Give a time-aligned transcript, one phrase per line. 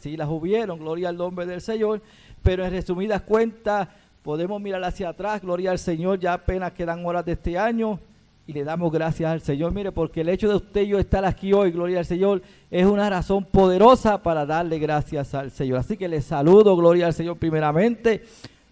[0.00, 2.00] sí las hubieron, gloria al nombre del Señor,
[2.42, 3.88] pero en resumidas cuentas
[4.22, 8.00] podemos mirar hacia atrás, gloria al Señor, ya apenas quedan horas de este año
[8.46, 11.26] y le damos gracias al Señor, mire, porque el hecho de usted y yo estar
[11.26, 15.80] aquí hoy, gloria al Señor, es una razón poderosa para darle gracias al Señor.
[15.80, 18.22] Así que le saludo, gloria al Señor primeramente.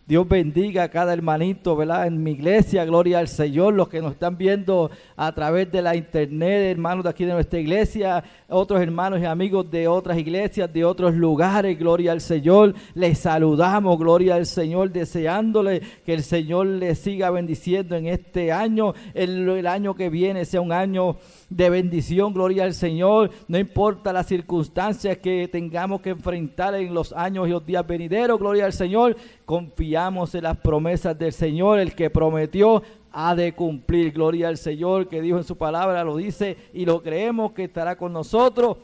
[0.07, 2.07] Dios bendiga a cada hermanito, ¿verdad?
[2.07, 5.97] En mi iglesia, gloria al Señor, los que nos están viendo a través de la
[5.97, 8.23] internet, hermanos de aquí de nuestra iglesia,
[8.55, 12.75] otros hermanos y amigos de otras iglesias, de otros lugares, gloria al Señor.
[12.95, 18.95] Les saludamos, gloria al Señor, deseándole que el Señor les siga bendiciendo en este año,
[19.13, 21.17] el, el año que viene sea un año
[21.51, 23.31] de bendición, gloria al Señor.
[23.49, 28.39] No importa las circunstancias que tengamos que enfrentar en los años y los días venideros,
[28.39, 29.17] gloria al Señor.
[29.45, 32.83] Confiamos en las promesas del Señor, el que prometió
[33.15, 34.13] ha de cumplir.
[34.13, 37.97] Gloria al Señor que dijo en su palabra, lo dice y lo creemos que estará
[37.97, 38.77] con nosotros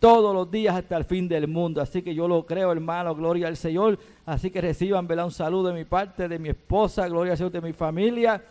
[0.00, 1.80] todos los días hasta el fin del mundo.
[1.80, 3.98] Así que yo lo creo, hermano, gloria al Señor.
[4.26, 7.60] Así que reciban un saludo de mi parte, de mi esposa, gloria al Señor, de
[7.60, 8.44] mi familia.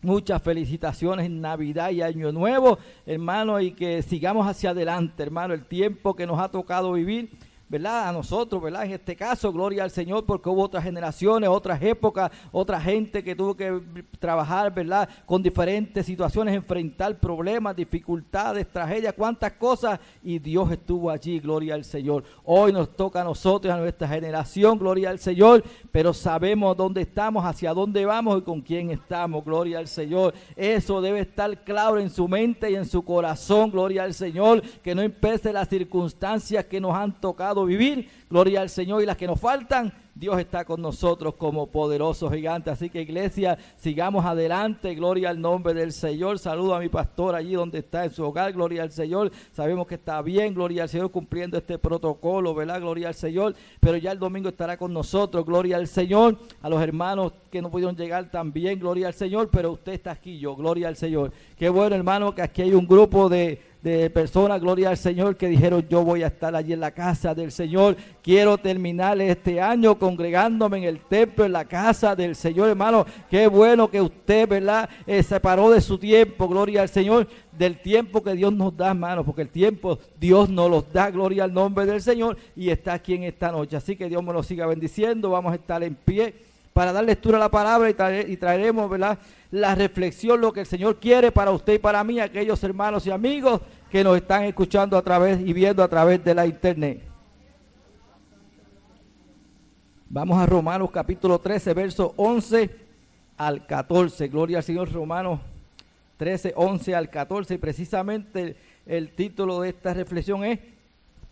[0.00, 5.64] Muchas felicitaciones en Navidad y Año Nuevo, hermano, y que sigamos hacia adelante, hermano, el
[5.66, 7.30] tiempo que nos ha tocado vivir
[7.68, 8.08] ¿verdad?
[8.08, 8.84] A nosotros, ¿verdad?
[8.84, 13.36] En este caso, gloria al Señor, porque hubo otras generaciones, otras épocas, otra gente que
[13.36, 13.82] tuvo que
[14.18, 15.08] trabajar, ¿verdad?
[15.26, 21.84] Con diferentes situaciones, enfrentar problemas, dificultades, tragedias, cuántas cosas, y Dios estuvo allí, gloria al
[21.84, 22.24] Señor.
[22.44, 27.44] Hoy nos toca a nosotros, a nuestra generación, gloria al Señor, pero sabemos dónde estamos,
[27.44, 30.32] hacia dónde vamos y con quién estamos, gloria al Señor.
[30.56, 34.94] Eso debe estar claro en su mente y en su corazón, gloria al Señor, que
[34.94, 38.08] no empece las circunstancias que nos han tocado vivir.
[38.30, 42.70] Gloria al Señor y las que nos faltan, Dios está con nosotros como poderoso gigante.
[42.70, 44.94] Así que iglesia, sigamos adelante.
[44.96, 46.40] Gloria al nombre del Señor.
[46.40, 48.52] Saludo a mi pastor allí donde está en su hogar.
[48.52, 49.30] Gloria al Señor.
[49.52, 50.54] Sabemos que está bien.
[50.54, 52.80] Gloria al Señor cumpliendo este protocolo, ¿verdad?
[52.80, 53.54] Gloria al Señor.
[53.78, 55.46] Pero ya el domingo estará con nosotros.
[55.46, 56.36] Gloria al Señor.
[56.62, 58.80] A los hermanos que no pudieron llegar también.
[58.80, 59.48] Gloria al Señor.
[59.52, 60.56] Pero usted está aquí yo.
[60.56, 61.32] Gloria al Señor.
[61.56, 65.48] Qué bueno, hermano, que aquí hay un grupo de de personas, gloria al Señor, que
[65.48, 67.96] dijeron yo voy a estar allí en la casa del Señor.
[68.22, 73.06] Quiero terminar este año congregándome en el templo, en la casa del Señor, hermano.
[73.30, 74.88] Qué bueno que usted, ¿verdad?
[75.06, 78.88] Eh, se paró de su tiempo, gloria al Señor, del tiempo que Dios nos da,
[78.88, 82.94] hermano, porque el tiempo Dios nos los da, gloria al nombre del Señor, y está
[82.94, 83.76] aquí en esta noche.
[83.76, 85.30] Así que Dios me lo siga bendiciendo.
[85.30, 86.47] Vamos a estar en pie
[86.78, 88.88] para dar lectura a la palabra y, traeremos,
[89.50, 93.10] la reflexión, lo que el Señor quiere para usted y para mí, aquellos hermanos y
[93.10, 97.02] amigos que nos están escuchando a través y viendo a través de la internet.
[100.08, 102.70] Vamos a Romanos capítulo 13, verso 11
[103.36, 104.28] al 14.
[104.28, 105.40] Gloria al Señor Romanos
[106.16, 107.54] 13, 11 al 14.
[107.54, 108.54] Y precisamente
[108.86, 110.60] el título de esta reflexión es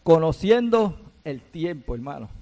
[0.03, 2.36] Conociendo el tiempo, hermano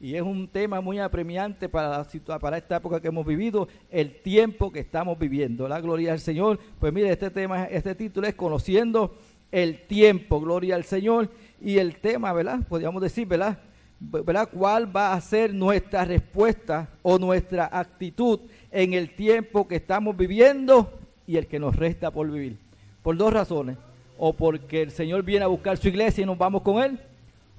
[0.00, 2.04] y es un tema muy apremiante para,
[2.40, 5.68] para esta época que hemos vivido, el tiempo que estamos viviendo.
[5.68, 6.58] La gloria al Señor.
[6.78, 9.14] Pues mire, este tema, este título es Conociendo
[9.52, 11.30] el tiempo, gloria al Señor.
[11.60, 12.60] Y el tema, ¿verdad?
[12.68, 13.58] Podríamos decir, ¿verdad?
[14.00, 14.48] ¿verdad?
[14.52, 18.40] ¿Cuál va a ser nuestra respuesta o nuestra actitud
[18.70, 20.92] en el tiempo que estamos viviendo
[21.26, 22.58] y el que nos resta por vivir?
[23.02, 23.78] Por dos razones.
[24.18, 27.00] O porque el Señor viene a buscar su iglesia y nos vamos con Él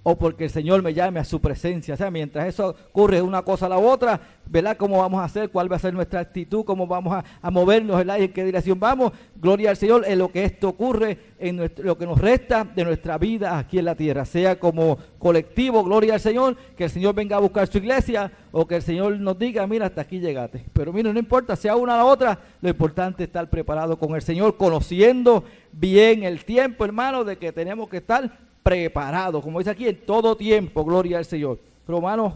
[0.07, 1.95] o porque el Señor me llame a su presencia.
[1.95, 4.77] O sea, mientras eso ocurre una cosa a la otra, ¿verdad?
[4.77, 5.49] ¿Cómo vamos a hacer?
[5.49, 6.63] ¿Cuál va a ser nuestra actitud?
[6.63, 7.97] ¿Cómo vamos a, movernos?
[7.97, 8.19] ¿verdad?
[8.19, 9.13] ¿En qué dirección vamos?
[9.35, 13.17] Gloria al Señor en lo que esto ocurre, en lo que nos resta de nuestra
[13.17, 14.25] vida aquí en la tierra.
[14.25, 18.67] Sea como colectivo, gloria al Señor, que el Señor venga a buscar su iglesia o
[18.67, 20.65] que el Señor nos diga, mira, hasta aquí llegaste.
[20.71, 24.13] Pero mira, no importa, sea una o la otra, lo importante es estar preparado con
[24.13, 29.69] el Señor, conociendo bien el tiempo, hermano, de que tenemos que estar preparado, como dice
[29.69, 31.59] aquí, en todo tiempo, gloria al Señor.
[31.87, 32.33] Romanos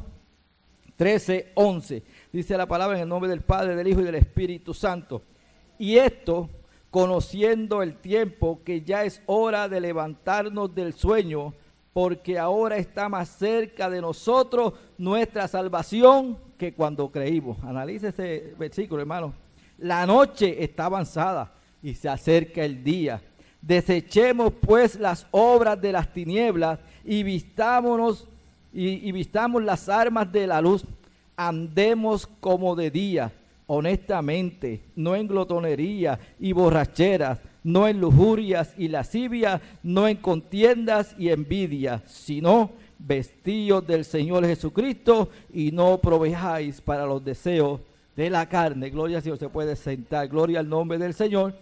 [0.95, 4.75] 13, 11, dice la palabra en el nombre del Padre, del Hijo y del Espíritu
[4.75, 5.23] Santo.
[5.79, 6.47] Y esto,
[6.91, 11.55] conociendo el tiempo, que ya es hora de levantarnos del sueño,
[11.93, 17.57] porque ahora está más cerca de nosotros nuestra salvación que cuando creímos.
[17.63, 19.33] Analice ese versículo, hermano.
[19.79, 23.19] La noche está avanzada y se acerca el día.
[23.61, 28.27] Desechemos pues las obras de las tinieblas y vistámonos
[28.71, 30.85] y, vistamos las armas de la luz.
[31.35, 33.31] Andemos como de día,
[33.67, 41.29] honestamente, no en glotonería y borracheras, no en lujurias y lascivias, no en contiendas y
[41.29, 47.79] envidia, sino vestidos del Señor Jesucristo y no provejáis para los deseos
[48.15, 48.89] de la carne.
[48.89, 50.27] Gloria al Señor, se puede sentar.
[50.27, 51.55] Gloria al nombre del Señor.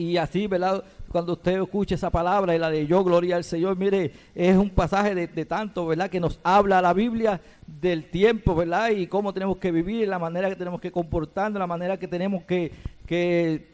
[0.00, 0.82] Y así, ¿verdad?
[1.12, 4.70] Cuando usted escuche esa palabra y la de yo, gloria al Señor, mire, es un
[4.70, 6.08] pasaje de, de, tanto, ¿verdad?
[6.08, 8.88] Que nos habla la Biblia del tiempo, ¿verdad?
[8.92, 12.44] Y cómo tenemos que vivir, la manera que tenemos que comportarnos, la manera que tenemos
[12.44, 12.72] que,
[13.06, 13.69] que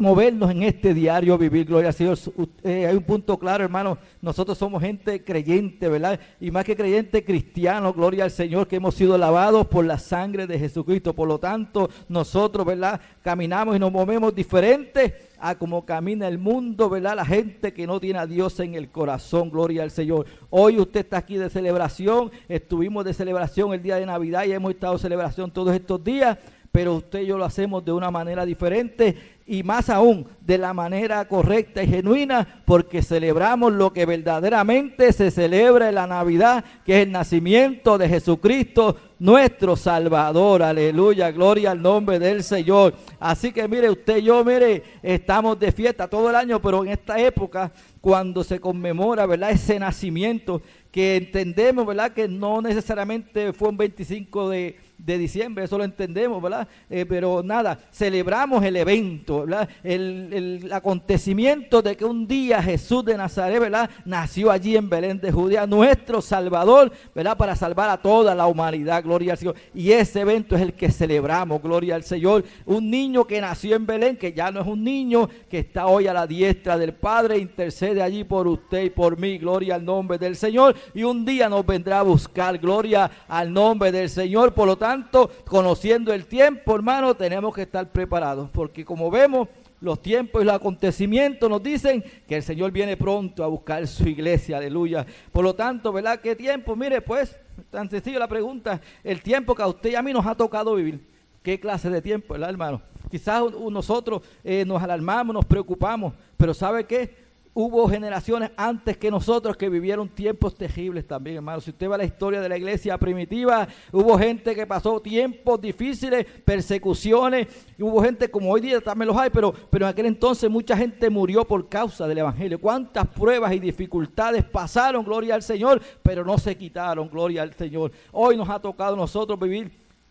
[0.00, 2.18] movernos en este diario vivir, gloria al Señor.
[2.64, 6.18] Eh, hay un punto claro, hermano, nosotros somos gente creyente, ¿verdad?
[6.40, 10.46] Y más que creyente cristiano, gloria al Señor, que hemos sido lavados por la sangre
[10.46, 11.14] de Jesucristo.
[11.14, 12.98] Por lo tanto, nosotros, ¿verdad?
[13.22, 17.16] Caminamos y nos movemos diferente a como camina el mundo, ¿verdad?
[17.16, 20.24] La gente que no tiene a Dios en el corazón, gloria al Señor.
[20.48, 24.72] Hoy usted está aquí de celebración, estuvimos de celebración el día de Navidad y hemos
[24.72, 26.38] estado de celebración todos estos días
[26.72, 30.72] pero usted y yo lo hacemos de una manera diferente y más aún de la
[30.72, 37.00] manera correcta y genuina, porque celebramos lo que verdaderamente se celebra en la Navidad, que
[37.00, 40.62] es el nacimiento de Jesucristo, nuestro Salvador.
[40.62, 42.94] Aleluya, gloria al nombre del Señor.
[43.18, 46.92] Así que mire usted y yo, mire, estamos de fiesta todo el año, pero en
[46.92, 49.50] esta época, cuando se conmemora, ¿verdad?
[49.50, 50.62] Ese nacimiento
[50.92, 52.12] que entendemos, ¿verdad?
[52.12, 56.68] Que no necesariamente fue un 25 de de diciembre, eso lo entendemos, ¿verdad?
[56.88, 59.68] Eh, pero nada, celebramos el evento, ¿verdad?
[59.82, 63.90] El, acontecimiento de que un día Jesús de Nazaret, ¿verdad?
[64.04, 67.36] Nació allí en Belén de Judea, nuestro Salvador, ¿verdad?
[67.36, 69.56] Para salvar a toda la humanidad, gloria al Señor.
[69.74, 72.44] Y ese evento es el que celebramos, gloria al Señor.
[72.66, 76.06] Un niño que nació en Belén, que ya no es un niño, que está hoy
[76.06, 80.18] a la diestra del Padre, intercede allí por usted y por mí, gloria al nombre
[80.18, 80.76] del Señor.
[80.94, 84.52] Y un día nos vendrá a buscar, gloria al nombre del Señor.
[84.52, 89.46] Por lo tanto, tanto, conociendo el tiempo, hermano, tenemos que estar preparados, porque como vemos,
[89.80, 94.08] los tiempos y los acontecimientos nos dicen que el Señor viene pronto a buscar su
[94.08, 95.06] iglesia, aleluya.
[95.30, 96.20] Por lo tanto, ¿verdad?
[96.20, 96.74] ¿Qué tiempo?
[96.74, 97.38] Mire, pues,
[97.70, 100.74] tan sencillo la pregunta, el tiempo que a usted y a mí nos ha tocado
[100.74, 101.06] vivir.
[101.40, 102.82] ¿Qué clase de tiempo, ¿verdad, hermano?
[103.08, 107.14] Quizás nosotros eh, nos alarmamos, nos preocupamos, pero ¿sabe qué?
[107.52, 111.60] Hubo generaciones antes que nosotros que vivieron tiempos terribles también, hermano.
[111.60, 115.60] Si usted va a la historia de la iglesia primitiva, hubo gente que pasó tiempos
[115.60, 117.48] difíciles, persecuciones,
[117.78, 121.10] hubo gente como hoy día también los hay, pero, pero en aquel entonces mucha gente
[121.10, 122.60] murió por causa del Evangelio.
[122.60, 127.90] ¿Cuántas pruebas y dificultades pasaron, gloria al Señor, pero no se quitaron, gloria al Señor?
[128.12, 129.70] Hoy nos ha tocado a nosotros vivir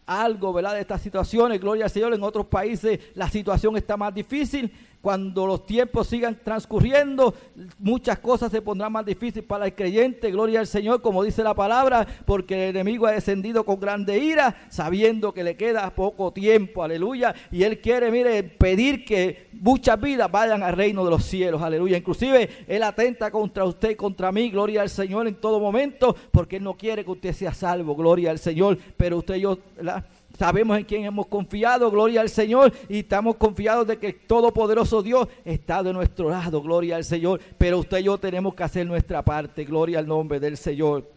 [0.10, 0.74] algo, ¿verdad?
[0.74, 2.14] De estas situaciones, gloria al Señor.
[2.14, 7.34] En otros países la situación está más difícil, cuando los tiempos sigan transcurriendo,
[7.78, 10.30] muchas cosas se pondrán más difíciles para el creyente.
[10.30, 14.68] Gloria al Señor, como dice la palabra, porque el enemigo ha descendido con grande ira,
[14.70, 16.84] sabiendo que le queda poco tiempo.
[16.84, 17.34] Aleluya.
[17.52, 21.62] Y él quiere, mire, pedir que muchas vidas vayan al reino de los cielos.
[21.62, 21.98] Aleluya.
[21.98, 24.50] Inclusive él atenta contra usted y contra mí.
[24.50, 27.96] Gloria al Señor en todo momento, porque él no quiere que usted sea salvo.
[27.96, 28.78] Gloria al Señor.
[28.98, 29.58] Pero usted yo...
[29.78, 30.04] ¿verdad?
[30.40, 35.04] Sabemos en quién hemos confiado, gloria al Señor, y estamos confiados de que el Todopoderoso
[35.04, 37.42] Dios está de nuestro lado, gloria al Señor.
[37.58, 41.12] Pero usted y yo tenemos que hacer nuestra parte, gloria al nombre del Señor.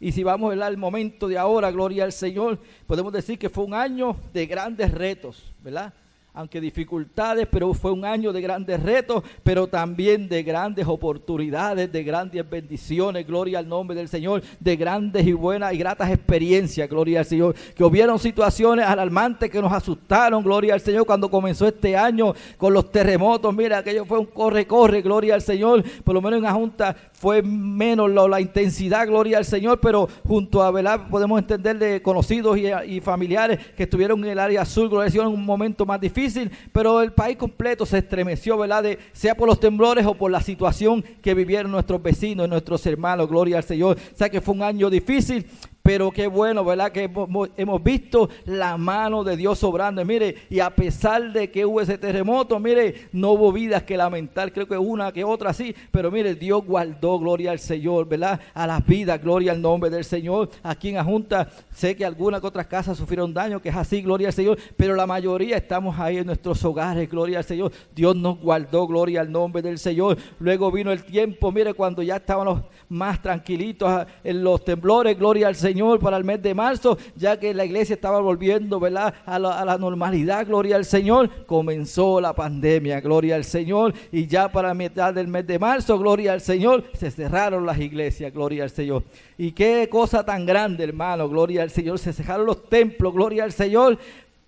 [0.00, 2.58] Y si vamos al momento de ahora, gloria al Señor,
[2.88, 5.94] podemos decir que fue un año de grandes retos, ¿verdad?
[6.34, 12.02] Aunque dificultades, pero fue un año de grandes retos, pero también de grandes oportunidades, de
[12.02, 17.20] grandes bendiciones, gloria al nombre del Señor, de grandes y buenas y gratas experiencias, gloria
[17.20, 21.96] al Señor, que hubieron situaciones alarmantes que nos asustaron, gloria al Señor, cuando comenzó este
[21.96, 26.20] año con los terremotos, mira, aquello fue un corre, corre, gloria al Señor, por lo
[26.20, 31.08] menos en la Junta fue menos la intensidad, gloria al Señor, pero junto a velar
[31.08, 35.26] podemos entender de conocidos y, familiares que estuvieron en el área azul, gloria al Señor,
[35.28, 36.23] en un momento más difícil,
[36.72, 38.84] pero el país completo se estremeció, ¿verdad?
[39.12, 43.58] sea por los temblores o por la situación que vivieron nuestros vecinos, nuestros hermanos, gloria
[43.58, 43.96] al Señor.
[44.12, 45.46] O sea que fue un año difícil,
[45.84, 46.90] pero qué bueno, ¿verdad?
[46.90, 47.10] Que
[47.58, 50.02] hemos visto la mano de Dios obrando.
[50.02, 54.50] Mire, y a pesar de que hubo ese terremoto, mire, no hubo vidas que lamentar.
[54.50, 55.76] Creo que una que otra sí.
[55.90, 58.40] Pero mire, Dios guardó, gloria al Señor, ¿verdad?
[58.54, 60.48] A las vidas, gloria al nombre del Señor.
[60.62, 64.28] Aquí en Ajunta, sé que algunas que otras casas sufrieron daño, que es así, gloria
[64.28, 64.58] al Señor.
[64.78, 67.70] Pero la mayoría estamos ahí en nuestros hogares, gloria al Señor.
[67.94, 70.16] Dios nos guardó, gloria al nombre del Señor.
[70.38, 75.48] Luego vino el tiempo, mire, cuando ya estábamos más tranquilitos ah, en los temblores, gloria
[75.48, 79.12] al Señor Señor para el mes de marzo, ya que la iglesia estaba volviendo ¿verdad?
[79.26, 84.72] A, la, normalidad, gloria al Señor, comenzó la pandemia, gloria al Señor, y ya para
[84.72, 89.02] mitad del mes de marzo, gloria al Señor, se cerraron las iglesias, gloria al Señor.
[89.36, 93.50] Y qué cosa tan grande, hermano, gloria al Señor, se cerraron los templos, gloria al
[93.50, 93.98] Señor,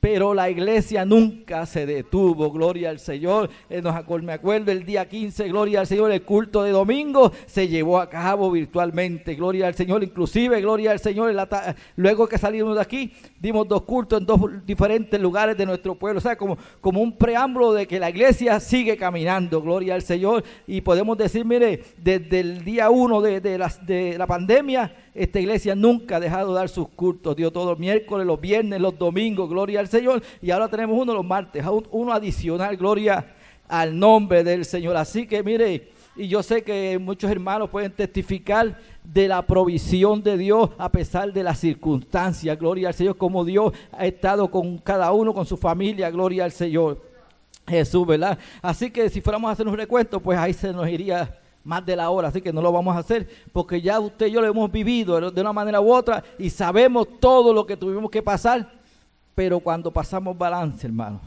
[0.08, 3.50] pero la iglesia nunca se detuvo, gloria al Señor.
[3.68, 3.82] Eh,
[4.22, 8.08] me acuerdo el día 15, gloria al Señor, el culto de domingo se llevó a
[8.08, 11.34] cabo virtualmente, gloria al Señor, inclusive, gloria al Señor,
[11.96, 16.18] luego que salimos de aquí, dimos dos cultos en dos diferentes lugares de nuestro pueblo,
[16.18, 20.44] o sea, como, como un preámbulo de que la iglesia sigue caminando, gloria al Señor,
[20.68, 25.40] y podemos decir, mire, desde el día uno de, de, la, de la pandemia, esta
[25.40, 28.98] iglesia nunca ha dejado de dar sus cultos, dio todos los miércoles, los viernes, los
[28.98, 29.96] domingos, gloria al Señor.
[30.43, 33.35] Y ahora tenemos uno los martes, uno adicional, gloria
[33.69, 34.97] al nombre del Señor.
[34.97, 40.38] Así que mire, y yo sé que muchos hermanos pueden testificar de la provisión de
[40.38, 42.59] Dios a pesar de las circunstancias.
[42.59, 46.11] Gloria al Señor, como Dios ha estado con cada uno, con su familia.
[46.11, 47.03] Gloria al Señor.
[47.69, 48.38] Jesús, ¿verdad?
[48.62, 51.97] Así que si fuéramos a hacer un recuento, pues ahí se nos iría más de
[51.97, 54.47] la hora, así que no lo vamos a hacer porque ya usted y yo lo
[54.47, 58.71] hemos vivido de una manera u otra y sabemos todo lo que tuvimos que pasar,
[59.37, 61.21] pero cuando pasamos balance, hermano,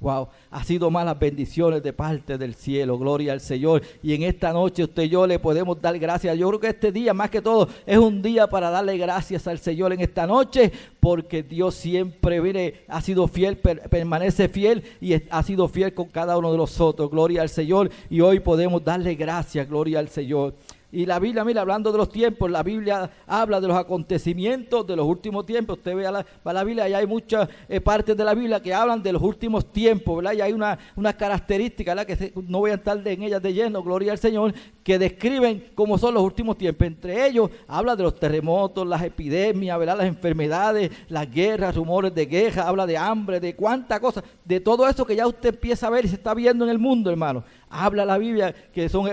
[0.00, 3.82] Wow, ha sido más las bendiciones de parte del cielo, gloria al Señor.
[4.00, 6.38] Y en esta noche usted y yo le podemos dar gracias.
[6.38, 9.58] Yo creo que este día, más que todo, es un día para darle gracias al
[9.58, 15.42] Señor en esta noche, porque Dios siempre viene, ha sido fiel, permanece fiel y ha
[15.42, 17.10] sido fiel con cada uno de nosotros.
[17.10, 17.90] Gloria al Señor.
[18.08, 20.54] Y hoy podemos darle gracias, gloria al Señor.
[20.90, 24.96] Y la Biblia, mira, hablando de los tiempos, la Biblia habla de los acontecimientos de
[24.96, 25.76] los últimos tiempos.
[25.76, 28.72] Usted ve a la, la Biblia y hay muchas eh, partes de la Biblia que
[28.72, 30.32] hablan de los últimos tiempos, ¿verdad?
[30.32, 32.06] Y hay una, una característica, ¿verdad?
[32.06, 35.98] Que no voy a estar en ellas de lleno, gloria al Señor, que describen cómo
[35.98, 36.86] son los últimos tiempos.
[36.86, 39.98] Entre ellos habla de los terremotos, las epidemias, ¿verdad?
[39.98, 44.88] Las enfermedades, las guerras, rumores de guerra, habla de hambre, de cuánta cosa, de todo
[44.88, 47.44] eso que ya usted empieza a ver y se está viendo en el mundo, hermano.
[47.70, 49.06] Habla la Biblia que son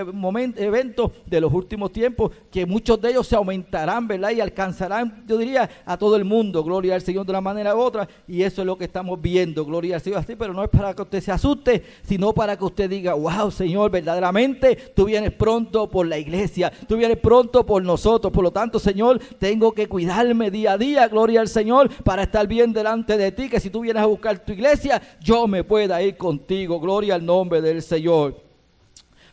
[0.56, 4.30] eventos de los últimos tiempos, que muchos de ellos se aumentarán, ¿verdad?
[4.30, 6.64] Y alcanzarán, yo diría, a todo el mundo.
[6.64, 8.08] Gloria al Señor de una manera u otra.
[8.26, 9.64] Y eso es lo que estamos viendo.
[9.64, 12.64] Gloria al Señor así, pero no es para que usted se asuste, sino para que
[12.64, 17.82] usted diga, wow, Señor, verdaderamente tú vienes pronto por la iglesia, tú vienes pronto por
[17.82, 18.32] nosotros.
[18.32, 22.46] Por lo tanto, Señor, tengo que cuidarme día a día, gloria al Señor, para estar
[22.46, 23.48] bien delante de ti.
[23.48, 26.80] Que si tú vienes a buscar tu iglesia, yo me pueda ir contigo.
[26.80, 28.45] Gloria al nombre del Señor.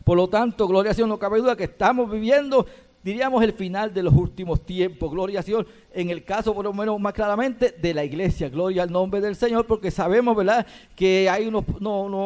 [0.04, 2.66] Por lo tanto, gloria no cabe duda que estamos viviendo,
[3.02, 5.10] diríamos, el final de los últimos tiempos.
[5.10, 8.48] Gloria a Dios en el caso por lo menos más claramente de la iglesia.
[8.48, 11.64] Gloria al nombre del Señor, porque sabemos, ¿verdad?, que hay unos,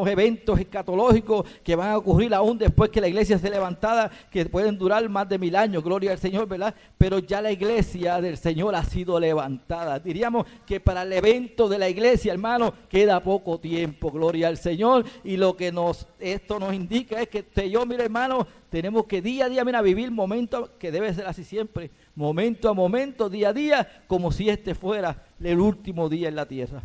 [0.09, 4.79] eventos escatológicos que van a ocurrir aún después que la iglesia esté levantada, que pueden
[4.79, 6.75] durar más de mil años, gloria al Señor, ¿verdad?
[6.97, 9.99] Pero ya la iglesia del Señor ha sido levantada.
[9.99, 15.05] Diríamos que para el evento de la iglesia, hermano, queda poco tiempo, gloria al Señor,
[15.25, 19.23] y lo que nos, esto nos indica es que usted yo, mire, hermano, tenemos que
[19.23, 23.51] día a día, mira, vivir momentos que debe ser así siempre, momento a momento, día
[23.51, 26.83] a día, como si este fuera el último día en la tierra.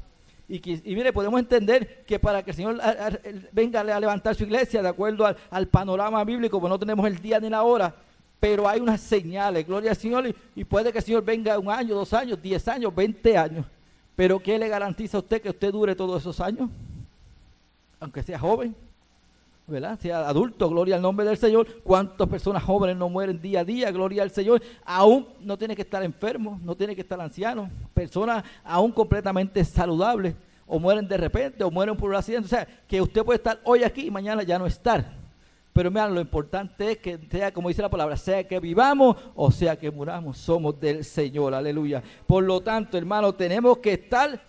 [0.48, 2.80] Y, mire, podemos entender que para que el Señor
[3.52, 7.40] venga a levantar su iglesia de acuerdo al, panorama bíblico, pues no tenemos el día
[7.40, 7.96] ni la hora,
[8.40, 11.72] pero hay unas señales, gloria al Señor, y, y puede que el Señor venga un
[11.72, 13.66] año, dos años, diez años, veinte años.
[14.16, 16.70] Pero ¿qué le garantiza a usted que usted dure todos esos años?
[18.00, 18.76] Aunque sea joven.
[19.68, 19.98] ¿Verdad?
[20.00, 21.82] Sea adulto, gloria al nombre del Señor.
[21.84, 23.92] ¿Cuántas personas jóvenes no mueren día a día?
[23.92, 24.62] Gloria al Señor.
[24.84, 27.70] Aún no tiene que estar enfermo, no tiene que estar anciano.
[27.94, 30.36] Personas aún completamente saludables.
[30.66, 32.46] O mueren de repente, o mueren por un accidente.
[32.46, 35.22] O sea, que usted puede estar hoy aquí y mañana ya no estar.
[35.72, 39.50] Pero mira, lo importante es que sea, como dice la palabra, sea que vivamos o
[39.50, 41.54] sea que muramos, somos del Señor.
[41.54, 42.04] Aleluya.
[42.28, 44.40] Por lo tanto, hermano, tenemos que estar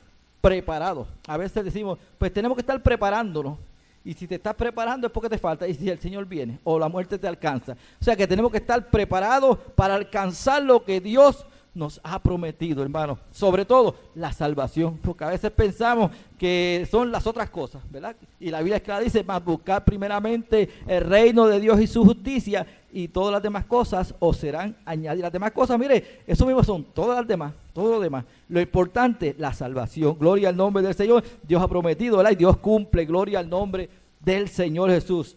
[0.40, 1.08] preparados.
[1.26, 3.58] A veces decimos, pues tenemos que estar preparándonos
[4.04, 5.66] y si te estás preparando es porque te falta.
[5.66, 7.72] Y si el Señor viene o la muerte te alcanza.
[7.72, 12.82] O sea que tenemos que estar preparados para alcanzar lo que Dios nos ha prometido,
[12.82, 13.18] hermano.
[13.30, 14.98] Sobre todo la salvación.
[15.02, 18.16] Porque a veces pensamos que son las otras cosas, ¿verdad?
[18.38, 22.04] Y la Biblia es clara, dice, más buscar primeramente el reino de Dios y su
[22.04, 25.24] justicia y todas las demás cosas os serán añadidas.
[25.24, 28.24] Las demás cosas, mire, eso mismo son todas las demás, todo lo demás.
[28.48, 30.16] Lo importante, la salvación.
[30.18, 31.24] Gloria al nombre del Señor.
[31.42, 32.32] Dios ha prometido, ¿verdad?
[32.32, 33.04] Y Dios cumple.
[33.04, 33.90] Gloria al nombre
[34.20, 35.36] del Señor Jesús.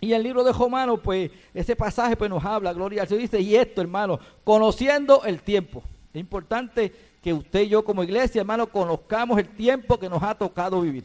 [0.00, 3.40] Y el libro de Romanos, pues, ese pasaje pues nos habla, gloria al Señor, dice,
[3.40, 5.82] y esto, hermano, conociendo el tiempo.
[6.12, 10.34] Es importante que usted y yo como iglesia, hermano, conozcamos el tiempo que nos ha
[10.34, 11.04] tocado vivir.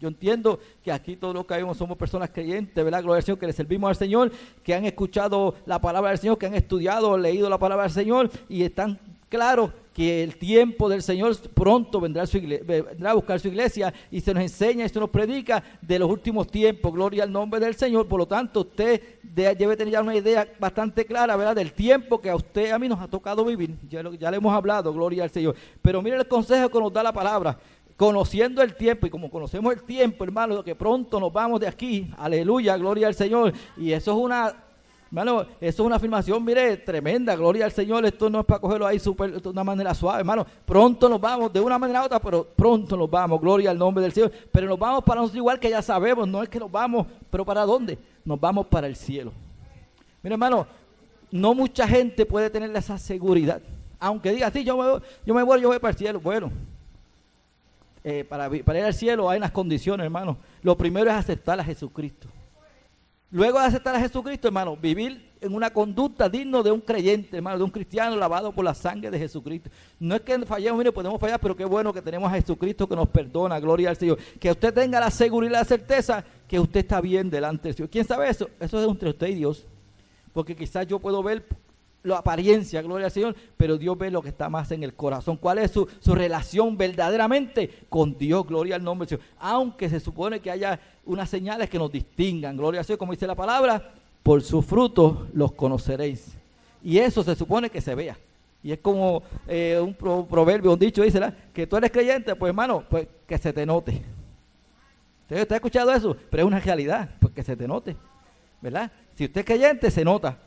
[0.00, 3.02] Yo entiendo que aquí todos los que vemos somos personas creyentes, ¿verdad?
[3.04, 4.32] Gloria al Señor, que le servimos al Señor,
[4.64, 8.28] que han escuchado la palabra del Señor, que han estudiado, leído la palabra del Señor
[8.48, 8.98] y están
[9.32, 14.42] claros que el tiempo del Señor pronto vendrá a buscar su iglesia y se nos
[14.42, 16.92] enseña y se nos predica de los últimos tiempos.
[16.92, 18.06] Gloria al nombre del Señor.
[18.06, 21.56] Por lo tanto, usted debe tener ya una idea bastante clara, ¿verdad?
[21.56, 23.74] Del tiempo que a usted a mí nos ha tocado vivir.
[23.88, 25.56] Ya, ya le hemos hablado, gloria al Señor.
[25.80, 27.58] Pero mire el consejo que nos da la palabra
[27.96, 32.10] conociendo el tiempo, y como conocemos el tiempo, hermano, que pronto nos vamos de aquí,
[32.18, 34.56] aleluya, gloria al Señor, y eso es una,
[35.12, 38.86] hermano, eso es una afirmación, mire, tremenda, gloria al Señor, esto no es para cogerlo
[38.86, 42.18] ahí super, de una manera suave, hermano, pronto nos vamos, de una manera u otra,
[42.18, 45.60] pero pronto nos vamos, gloria al nombre del Señor, pero nos vamos para nosotros igual
[45.60, 47.98] que ya sabemos, no es que nos vamos, pero ¿para dónde?
[48.24, 49.32] Nos vamos para el cielo.
[50.22, 50.66] Mire, hermano,
[51.30, 53.60] no mucha gente puede tener esa seguridad.
[54.00, 56.20] Aunque diga, sí, yo me, yo me voy, yo voy para el cielo.
[56.20, 56.50] Bueno,
[58.02, 60.38] eh, para, para, ir al cielo hay unas condiciones, hermano.
[60.62, 62.28] Lo primero es aceptar a Jesucristo.
[63.32, 67.56] Luego de aceptar a Jesucristo, hermano, vivir en una conducta digno de un creyente, hermano,
[67.56, 69.70] de un cristiano lavado por la sangre de Jesucristo.
[69.98, 72.94] No es que fallemos, mire, podemos fallar, pero qué bueno que tenemos a Jesucristo que
[72.94, 74.18] nos perdona, gloria al Señor.
[74.38, 77.88] Que usted tenga la seguridad y la certeza que usted está bien delante del Señor.
[77.88, 78.50] ¿Quién sabe eso?
[78.60, 79.64] Eso es entre usted y Dios.
[80.34, 81.46] Porque quizás yo puedo ver
[82.02, 85.36] la apariencia, gloria al Señor, pero Dios ve lo que está más en el corazón.
[85.36, 88.46] ¿Cuál es su, relación verdaderamente con Dios?
[88.46, 89.34] Gloria al nombre del Señor.
[89.38, 93.26] Aunque se supone que haya unas señales que nos distingan, gloria al Señor, como dice
[93.26, 93.92] la palabra,
[94.22, 96.36] por sus frutos los conoceréis.
[96.82, 98.16] Y eso se supone que se vea.
[98.62, 101.20] Y es como eh, un proverbio, un dicho, dice,
[101.52, 104.02] que tú eres creyente, pues hermano, pues que se te note.
[105.22, 106.16] ¿Usted, ha escuchado eso?
[106.30, 107.96] Pero es una realidad, pues que se te note,
[108.60, 108.92] ¿verdad?
[109.14, 110.38] Si usted es creyente, se nota.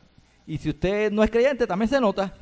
[0.47, 2.33] Y si usted no es creyente, también se nota.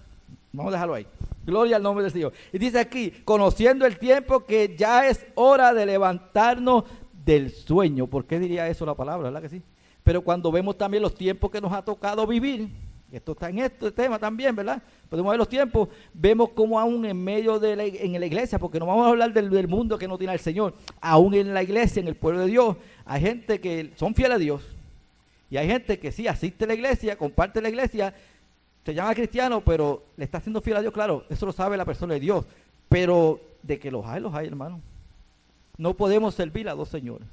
[0.51, 1.07] Vamos a dejarlo ahí.
[1.45, 2.33] Gloria al nombre del Señor.
[2.51, 6.83] Y dice aquí, conociendo el tiempo que ya es hora de levantarnos
[7.25, 8.07] del sueño.
[8.07, 9.29] ¿Por qué diría eso la palabra?
[9.29, 9.61] ¿Verdad que sí?
[10.03, 12.69] Pero cuando vemos también los tiempos que nos ha tocado vivir,
[13.11, 14.81] esto está en este tema también, ¿verdad?
[15.07, 18.79] Podemos ver los tiempos, vemos como aún en medio de la, en la iglesia, porque
[18.79, 21.61] no vamos a hablar del, del mundo que no tiene al Señor, aún en la
[21.61, 24.63] iglesia, en el pueblo de Dios, hay gente que son fieles a Dios,
[25.53, 28.11] y hay gente que sí asiste a la iglesia, comparte la iglesia,
[28.83, 31.85] se llama cristiano, pero le está haciendo fiel a Dios, claro, eso lo sabe la
[31.85, 32.43] persona de Dios.
[32.89, 34.81] Pero de que los hay, los hay, hermano.
[35.77, 37.27] No podemos servir a dos señores.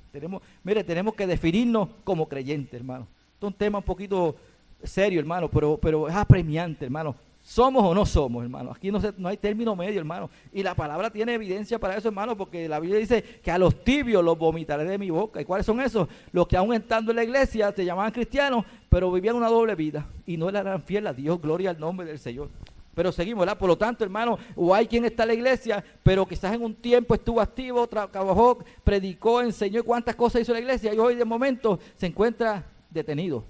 [0.62, 3.06] Mire, tenemos que definirnos como creyentes, hermano.
[3.32, 4.36] Esto es un tema un poquito
[4.84, 7.16] serio, hermano, pero, pero es apremiante, hermano.
[7.50, 8.70] ¿Somos o no somos, hermano?
[8.70, 10.30] Aquí no, hay término medio, hermano.
[10.52, 13.82] Y la palabra tiene evidencia para eso, hermano, porque la Biblia dice que a los
[13.82, 15.40] tibios los vomitaré de mi boca.
[15.40, 16.06] ¿Y cuáles son esos?
[16.30, 20.06] Los que aún estando en la iglesia se llamaban cristianos, pero vivían una doble vida
[20.26, 21.42] y no eran fieles a Dios.
[21.42, 22.50] Gloria al nombre del Señor.
[22.94, 23.58] Pero seguimos, ¿verdad?
[23.58, 26.76] Por lo tanto, hermano, o hay quien está en la iglesia, pero quizás en un
[26.76, 31.80] tiempo estuvo activo, trabajó, predicó, enseñó cuántas cosas hizo la iglesia y hoy de momento
[31.96, 33.42] se encuentra detenido.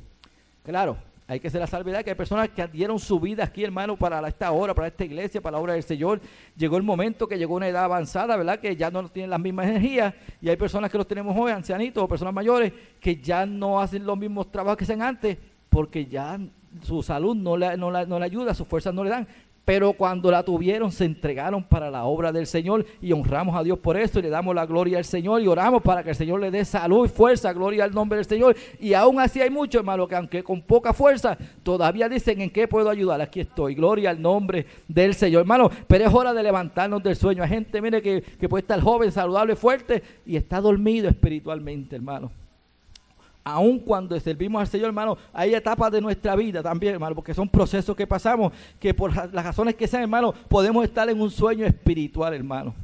[0.62, 0.96] Claro,
[1.30, 4.26] hay que hacer la salvedad que hay personas que dieron su vida aquí, hermano, para
[4.26, 6.20] esta hora, para esta iglesia, para la obra del Señor.
[6.56, 8.58] Llegó el momento que llegó una edad avanzada, ¿verdad?
[8.58, 10.12] Que ya no tienen las mismas energías.
[10.42, 14.04] Y hay personas que los tenemos hoy, ancianitos o personas mayores, que ya no hacen
[14.04, 15.38] los mismos trabajos que hacían antes,
[15.68, 16.36] porque ya
[16.82, 19.28] su salud no le, no, no le ayuda, sus fuerzas no le dan
[19.70, 23.78] pero cuando la tuvieron se entregaron para la obra del Señor y honramos a Dios
[23.78, 26.40] por esto y le damos la gloria al Señor y oramos para que el Señor
[26.40, 28.56] le dé salud y fuerza, gloria al nombre del Señor.
[28.80, 32.66] Y aún así hay muchos hermanos que aunque con poca fuerza todavía dicen en qué
[32.66, 35.42] puedo ayudar, aquí estoy, gloria al nombre del Señor.
[35.42, 37.44] Hermano, pero es hora de levantarnos del sueño.
[37.44, 42.32] Hay gente, mire, que, que puede estar joven, saludable, fuerte y está dormido espiritualmente, hermano
[43.44, 47.48] aun cuando servimos al Señor, hermano, hay etapas de nuestra vida también, hermano, porque son
[47.48, 51.64] procesos que pasamos, que por las razones que sean, hermano, podemos estar en un sueño
[51.64, 52.74] espiritual, hermano.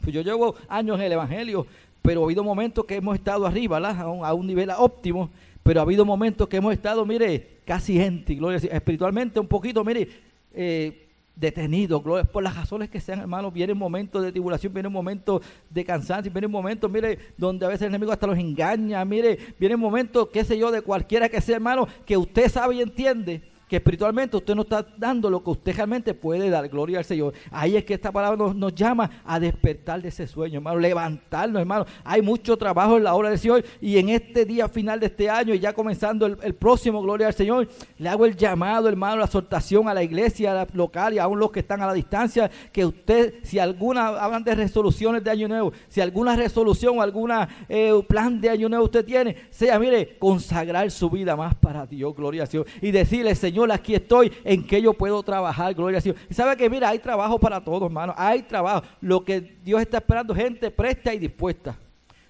[0.00, 1.66] Pues yo llevo años en el Evangelio,
[2.02, 5.30] pero ha habido momentos que hemos estado arriba, A, un, nivel óptimo,
[5.62, 10.08] pero ha habido momentos que hemos estado, mire, casi gente, gloria, espiritualmente un poquito, mire,
[10.52, 15.84] eh, detenido, por las razones que sean, hermanos, vienen momentos de tribulación, vienen momentos de
[15.84, 20.28] cansancio, vienen momentos, mire, donde a veces el enemigo hasta los engaña, mire, vienen momentos,
[20.32, 24.36] qué sé yo, de cualquiera que sea, hermano, que usted sabe y entiende que espiritualmente
[24.36, 27.32] usted no está dando lo que usted realmente puede dar, gloria al Señor.
[27.50, 31.86] Ahí es que esta palabra nos, llama a despertar de ese sueño, hermano, levantarnos, hermano.
[32.04, 35.30] Hay mucho trabajo en la obra del Señor y en este día final de este
[35.30, 39.24] año y ya comenzando el, próximo, gloria al Señor, le hago el llamado, hermano, la
[39.24, 43.36] exhortación a la iglesia local y aún los que están a la distancia, que usted,
[43.42, 48.38] si alguna, hablan de resoluciones de año nuevo, si alguna resolución o alguna eh, plan
[48.38, 52.48] de año nuevo usted tiene, sea, mire, consagrar su vida más para Dios, gloria al
[52.48, 56.16] Señor, y decirle, Señor, aquí estoy, en que yo puedo trabajar, gloria a Dios.
[56.28, 58.82] Y sabe que, mira, hay trabajo para todos, hermano, hay trabajo.
[59.00, 61.76] Lo que Dios está esperando, gente presta y dispuesta.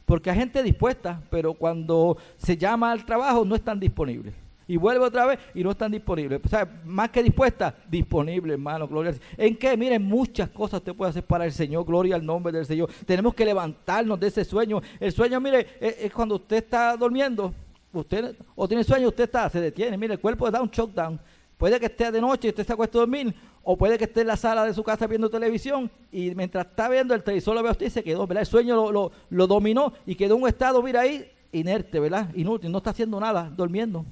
[0.05, 4.35] Porque hay gente dispuesta, pero cuando se llama al trabajo no están disponibles.
[4.69, 6.41] Y vuelve otra vez y no están disponibles.
[6.45, 8.87] O sea, más que dispuesta, disponible, hermano.
[8.87, 9.15] Gloria.
[9.37, 9.77] ¿En qué?
[9.77, 11.85] Miren, muchas cosas usted puede hacer para el Señor.
[11.85, 12.89] Gloria al nombre del Señor.
[13.05, 14.81] Tenemos que levantarnos de ese sueño.
[15.01, 17.53] El sueño, mire, es cuando usted está durmiendo
[17.93, 21.21] usted o tiene sueño, usted está, se detiene, mire, el cuerpo da un shock down,
[21.57, 24.23] puede que esté de noche y usted se acuesta a dormir, o puede que esté
[24.23, 27.63] en la sala de su casa viendo televisión y mientras está viendo el televisor lo
[27.63, 28.43] ve usted y se quedó, ¿verdad?
[28.43, 32.35] El sueño lo, lo dominó y quedó en un estado, mira ahí, inerte, ¿verdad?
[32.35, 34.05] Inútil, no está haciendo nada, durmiendo.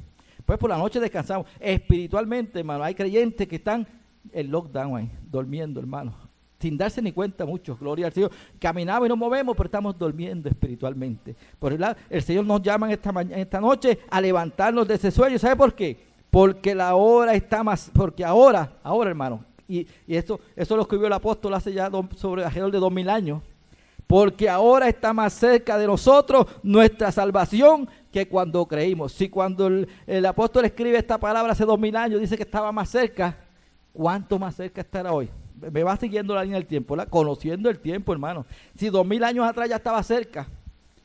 [0.47, 1.47] Pues por la noche descansamos.
[1.59, 3.87] Espiritualmente, hermano, hay creyentes que están
[4.33, 6.30] en lockdown ahí, durmiendo, hermano.
[6.61, 8.31] Sin darse ni cuenta muchos, gloria al Señor.
[8.59, 11.35] Caminamos y nos movemos, pero estamos durmiendo espiritualmente.
[11.59, 15.39] Por el, el Señor nos llama esta, esta noche a levantarnos de ese sueño.
[15.39, 15.97] ¿Sabe por qué?
[16.31, 21.07] Porque la hora está más, porque ahora, ahora hermano, y, y esto, eso lo escribió
[21.07, 23.41] el apóstol hace ya sobre alrededor de dos mil años
[24.07, 29.13] porque ahora está más cerca de nosotros nuestra salvación que cuando creímos.
[29.13, 32.91] Si cuando el, apóstol escribe esta palabra hace dos mil años dice que estaba más
[32.91, 33.37] cerca,
[33.93, 35.31] ¿cuánto más cerca estará hoy?
[35.73, 38.47] Me va siguiendo la línea del tiempo, conociendo el tiempo, hermano.
[38.77, 40.49] Si dos mil años atrás ya estaba cerca,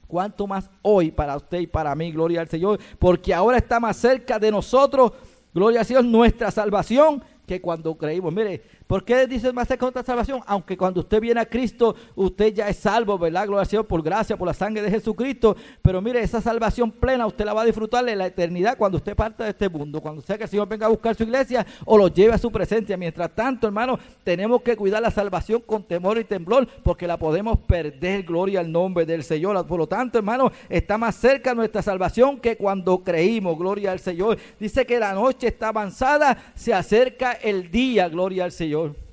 [0.08, 2.80] ¿cuánto más hoy para usted y para mí, gloria al Señor?
[3.00, 5.12] Porque ahora está más cerca de nosotros,
[5.54, 8.34] gloria al Señor, nuestra salvación que cuando creímos.
[8.34, 10.41] Mire, ¿Por qué dice más cerca otra salvación?
[10.45, 13.48] Aunque cuando usted viene a Cristo, usted ya es salvo, ¿verdad?
[13.48, 15.56] Gloria al Señor por gracia, por la sangre de Jesucristo.
[15.82, 19.15] Pero mire, esa salvación plena usted la va a disfrutar en la eternidad cuando usted
[19.15, 21.98] parte de este mundo, cuando sea que el Señor venga a buscar su iglesia o
[21.98, 22.95] lo lleve a su presencia.
[22.95, 27.58] Mientras tanto, hermano, tenemos que cuidar la salvación con temor y temblor porque la podemos
[27.58, 28.21] perder.
[28.21, 29.65] Gloria al nombre del Señor.
[29.65, 33.58] Por lo tanto, hermano, está más cerca nuestra salvación que cuando creímos.
[33.58, 34.38] Gloria al Señor.
[34.60, 38.10] Dice que la noche está avanzada, se acerca el día.
[38.10, 38.75] Gloria al Señor.
[38.76, 39.05] Señor.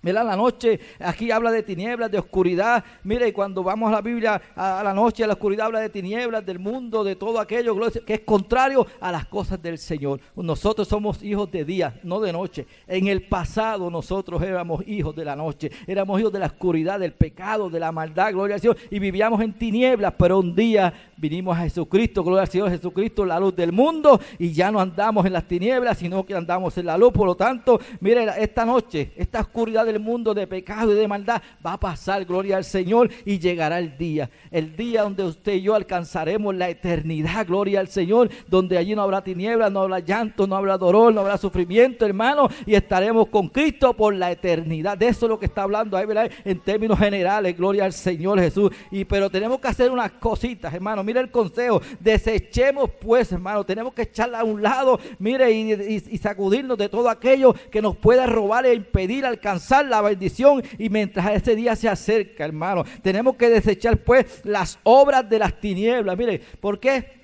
[0.00, 2.84] Mira, la noche, aquí habla de tinieblas, de oscuridad.
[3.02, 6.60] Mire, cuando vamos a la Biblia, a la noche, la oscuridad habla de tinieblas, del
[6.60, 10.20] mundo, de todo aquello que es contrario a las cosas del Señor.
[10.36, 12.66] Nosotros somos hijos de día, no de noche.
[12.86, 17.12] En el pasado nosotros éramos hijos de la noche, éramos hijos de la oscuridad, del
[17.12, 18.76] pecado, de la maldad, gloria al Señor.
[18.90, 23.40] Y vivíamos en tinieblas, pero un día vinimos a Jesucristo, gloria al Señor, Jesucristo, la
[23.40, 24.20] luz del mundo.
[24.38, 27.12] Y ya no andamos en las tinieblas, sino que andamos en la luz.
[27.12, 31.42] Por lo tanto, mire, esta noche, esta oscuridad del mundo de pecado y de maldad
[31.64, 35.62] va a pasar, gloria al Señor, y llegará el día, el día donde usted y
[35.62, 40.46] yo alcanzaremos la eternidad, gloria al Señor, donde allí no habrá tinieblas, no habrá llanto,
[40.46, 44.96] no habrá dolor, no habrá sufrimiento, hermano, y estaremos con Cristo por la eternidad.
[44.96, 46.30] De eso es lo que está hablando ahí, ¿verdad?
[46.44, 48.70] En términos generales, gloria al Señor Jesús.
[48.90, 51.02] Y pero tenemos que hacer unas cositas, hermano.
[51.02, 56.76] Mire el consejo, desechemos pues, hermano, tenemos que echarla a un lado, mire, y sacudirnos
[56.78, 61.56] de todo aquello que nos pueda robar e impedir alcanzar la bendición y mientras ese
[61.56, 66.16] día se acerca, hermano, tenemos que desechar pues las obras de las tinieblas.
[66.16, 67.18] Mire, ¿por qué?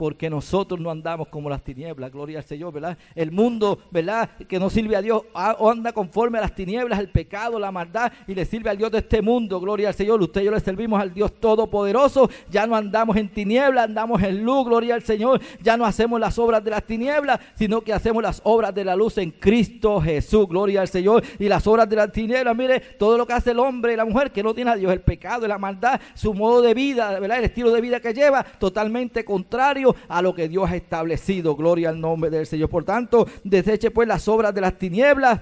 [0.00, 2.96] Porque nosotros no andamos como las tinieblas, gloria al Señor, ¿verdad?
[3.14, 4.30] El mundo, ¿verdad?
[4.48, 8.34] Que no sirve a Dios, anda conforme a las tinieblas, el pecado, la maldad, y
[8.34, 10.22] le sirve al Dios de este mundo, gloria al Señor.
[10.22, 14.42] Usted y yo le servimos al Dios Todopoderoso, ya no andamos en tinieblas, andamos en
[14.42, 15.38] luz, gloria al Señor.
[15.60, 18.96] Ya no hacemos las obras de las tinieblas, sino que hacemos las obras de la
[18.96, 21.22] luz en Cristo Jesús, gloria al Señor.
[21.38, 24.06] Y las obras de las tinieblas, mire, todo lo que hace el hombre y la
[24.06, 27.36] mujer que no tiene a Dios, el pecado, la maldad, su modo de vida, ¿verdad?
[27.36, 31.56] El estilo de vida que lleva, totalmente contrario a lo que Dios ha establecido.
[31.56, 32.68] Gloria al nombre del Señor.
[32.68, 35.40] Por tanto, deseche pues las obras de las tinieblas.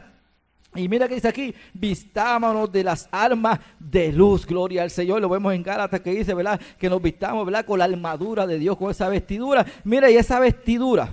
[0.75, 5.21] Y mira que dice aquí, vistámonos de las armas de luz, gloria al Señor.
[5.21, 6.61] Lo vemos en Gálatas que dice, ¿verdad?
[6.79, 7.65] Que nos vistamos, ¿verdad?
[7.65, 9.65] Con la armadura de Dios, con esa vestidura.
[9.85, 11.11] Mira, y esa vestidura,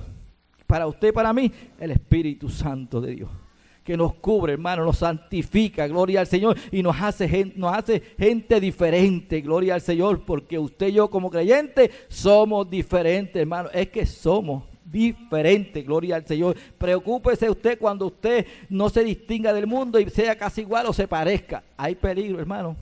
[0.67, 3.44] para usted y para mí, el Espíritu Santo de Dios
[3.85, 8.01] que nos cubre, hermano, nos santifica, gloria al Señor, y nos hace, gente, nos hace
[8.17, 13.89] gente diferente, gloria al Señor, porque usted y yo como creyentes somos diferentes, hermano, es
[13.89, 16.57] que somos diferentes, gloria al Señor.
[16.79, 21.07] Preocúpese usted cuando usted no se distinga del mundo y sea casi igual o se
[21.07, 21.63] parezca.
[21.77, 22.75] Hay peligro, hermano.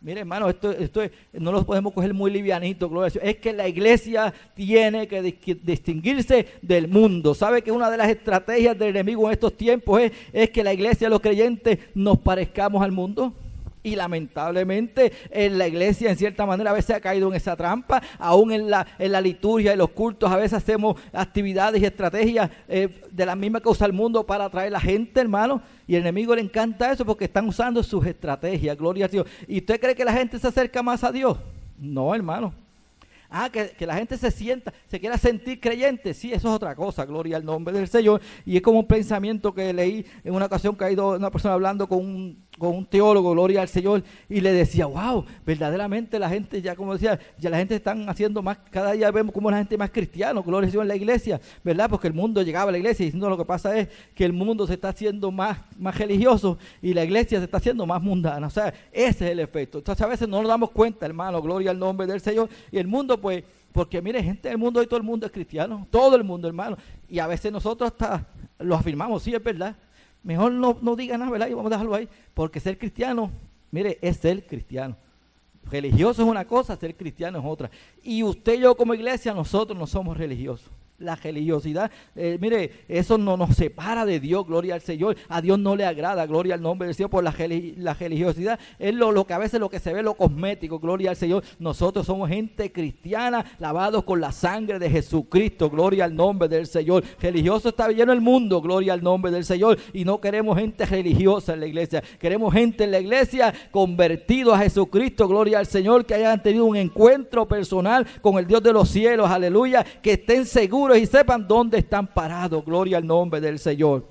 [0.00, 4.32] Mire, hermano, esto, esto no lo podemos coger muy livianito, gloria Es que la iglesia
[4.54, 5.20] tiene que
[5.62, 7.34] distinguirse del mundo.
[7.34, 10.72] ¿Sabe que una de las estrategias del enemigo en estos tiempos es, es que la
[10.72, 13.34] iglesia, los creyentes, nos parezcamos al mundo?
[13.88, 18.02] Y lamentablemente en la iglesia en cierta manera a veces ha caído en esa trampa,
[18.18, 22.50] aún en la, en la liturgia, en los cultos, a veces hacemos actividades y estrategias
[22.68, 25.62] eh, de la misma que usa el mundo para atraer a la gente, hermano.
[25.86, 29.26] Y el enemigo le encanta eso porque están usando sus estrategias, gloria a Dios.
[29.46, 31.38] ¿Y usted cree que la gente se acerca más a Dios?
[31.78, 32.52] No, hermano.
[33.30, 36.14] Ah, que, que, la gente se sienta, se quiera sentir creyente.
[36.14, 38.20] Sí, eso es otra cosa, gloria al nombre del Señor.
[38.46, 41.54] Y es como un pensamiento que leí en una ocasión que ha ido una persona
[41.54, 46.28] hablando con un, con un teólogo, gloria al Señor, y le decía, wow, verdaderamente la
[46.28, 49.58] gente, ya como decía, ya la gente están haciendo más, cada día vemos como la
[49.58, 51.88] gente más cristiana, gloria al Señor en la iglesia, ¿verdad?
[51.88, 54.66] Porque el mundo llegaba a la iglesia diciendo lo que pasa es que el mundo
[54.66, 58.46] se está haciendo más, más religioso y la iglesia se está haciendo más mundana.
[58.46, 59.78] O sea, ese es el efecto.
[59.78, 62.86] Entonces a veces no nos damos cuenta, hermano, gloria al nombre del Señor, y el
[62.86, 66.24] mundo pues porque mire, gente del mundo, hoy todo el mundo es cristiano, todo el
[66.24, 66.76] mundo, hermano.
[67.08, 68.26] Y a veces nosotros hasta
[68.58, 69.76] lo afirmamos, sí, es verdad.
[70.22, 71.48] Mejor no, no diga nada, ¿verdad?
[71.48, 72.08] Y vamos a dejarlo ahí.
[72.34, 73.30] Porque ser cristiano,
[73.70, 74.96] mire, es ser cristiano.
[75.70, 77.70] Religioso es una cosa, ser cristiano es otra.
[78.02, 81.90] Y usted y yo como iglesia, nosotros no somos religiosos la religiosidad.
[82.16, 85.16] Eh, mire, eso no nos separa de Dios, gloria al Señor.
[85.28, 87.34] A Dios no le agrada, gloria al nombre del Señor, por la,
[87.76, 88.58] la religiosidad.
[88.78, 91.44] Es lo, que a veces lo que se ve, lo cosmético, gloria al Señor.
[91.58, 97.04] Nosotros somos gente cristiana, lavados con la sangre de Jesucristo, gloria al nombre del Señor.
[97.20, 99.78] Religioso está lleno el mundo, gloria al nombre del Señor.
[99.92, 102.02] Y no queremos gente religiosa en la iglesia.
[102.18, 106.76] Queremos gente en la iglesia convertido a Jesucristo, gloria al Señor, que hayan tenido un
[106.76, 111.78] encuentro personal con el Dios de los cielos, aleluya, que estén seguros y sepan dónde
[111.78, 112.64] están parados.
[112.64, 114.06] Gloria al nombre del Señor.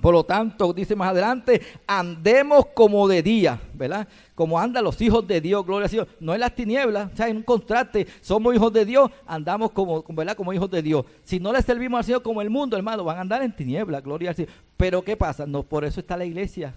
[0.00, 4.08] Por lo tanto, dice más adelante, andemos como de día, ¿verdad?
[4.34, 6.08] Como andan los hijos de Dios, gloria al Señor.
[6.20, 10.02] No en las tinieblas, o sea, en un contraste, somos hijos de Dios, andamos como,
[10.08, 10.34] ¿verdad?
[10.36, 11.04] Como hijos de Dios.
[11.22, 14.02] Si no le servimos al Señor como el mundo, hermano, van a andar en tinieblas,
[14.02, 14.52] gloria al Señor.
[14.78, 15.44] Pero ¿qué pasa?
[15.44, 16.74] No, por eso está la iglesia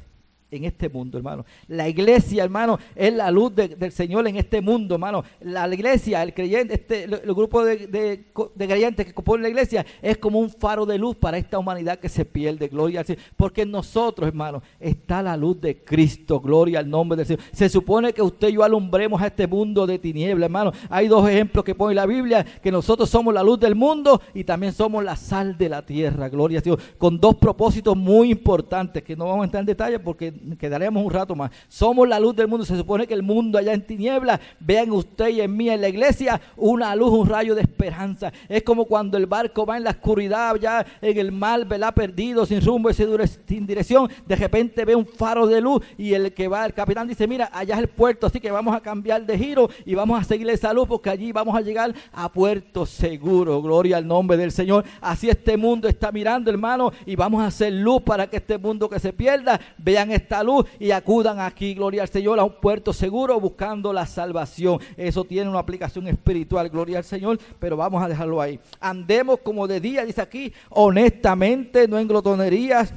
[0.55, 1.45] en este mundo, hermano.
[1.67, 5.23] La iglesia, hermano, es la luz del Señor en este mundo, hermano.
[5.41, 8.25] La, iglesia, el creyente, este, el, grupo de,
[8.57, 12.09] creyentes que componen la iglesia es como un faro de luz para esta humanidad que
[12.09, 13.23] se pierde, gloria al Señor.
[13.35, 17.43] Porque en nosotros, hermano, está la luz de Cristo, gloria al nombre del Señor.
[17.51, 20.71] Se supone que usted y yo alumbremos a este mundo de tinieblas, hermano.
[20.89, 24.43] Hay dos ejemplos que pone la Biblia, que nosotros somos la luz del mundo y
[24.43, 26.79] también somos la sal de la tierra, gloria al Señor.
[26.97, 31.11] Con dos propósitos muy importantes que no vamos a entrar en detalle porque quedaremos un
[31.11, 31.51] rato más.
[31.67, 32.65] Somos la luz del mundo.
[32.65, 35.89] Se supone que el mundo allá en tinieblas, vean usted y en mí en la
[35.89, 38.31] iglesia, una luz, un rayo de esperanza.
[38.47, 41.93] Es como cuando el barco va en la oscuridad, ya en el mar, ¿verdad?
[41.93, 44.09] Perdido, sin rumbo sin dirección.
[44.25, 47.49] De repente ve un faro de luz y el que va, el capitán dice, mira,
[47.53, 50.49] allá es el puerto, así que vamos a cambiar de giro y vamos a seguir
[50.49, 53.61] esa luz porque allí vamos a llegar a puerto seguro.
[53.61, 54.85] Gloria al nombre del Señor.
[55.01, 58.89] Así este mundo está mirando, hermano, y vamos a hacer luz para que este mundo
[58.89, 62.93] que se pierda, vean esta luz y acudan aquí, gloria al Señor, a un puerto
[62.93, 64.79] seguro buscando la salvación.
[64.95, 68.59] Eso tiene una aplicación espiritual, gloria al Señor, pero vamos a dejarlo ahí.
[68.79, 72.93] Andemos como de día, dice aquí, honestamente, no en glotonerías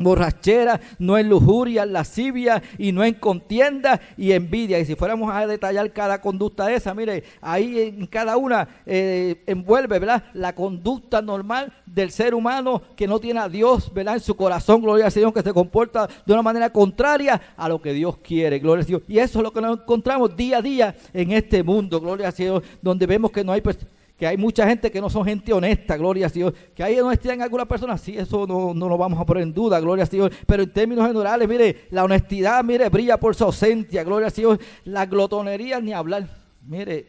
[0.00, 4.78] borrachera, no en lujuria, lascivia y no en contienda y envidia.
[4.78, 9.98] Y si fuéramos a detallar cada conducta esa, mire, ahí en cada una eh, envuelve,
[9.98, 10.24] ¿verdad?
[10.34, 14.14] La conducta normal del ser humano que no tiene a Dios, ¿verdad?
[14.14, 17.80] En su corazón, gloria al Señor, que se comporta de una manera contraria a lo
[17.80, 19.02] que Dios quiere, gloria al Señor.
[19.06, 22.32] Y eso es lo que nos encontramos día a día en este mundo, gloria al
[22.32, 23.60] Señor, donde vemos que no hay...
[23.60, 23.78] Pues,
[24.20, 27.36] que hay mucha gente que no son gente honesta, gloria a Dios, que hay honestidad
[27.36, 30.06] en algunas personas, sí, eso no, no lo vamos a poner en duda, gloria a
[30.06, 34.30] Dios, pero en términos generales, mire, la honestidad, mire, brilla por su ausencia, gloria a
[34.30, 36.28] Dios, la glotonería ni hablar,
[36.66, 37.06] mire,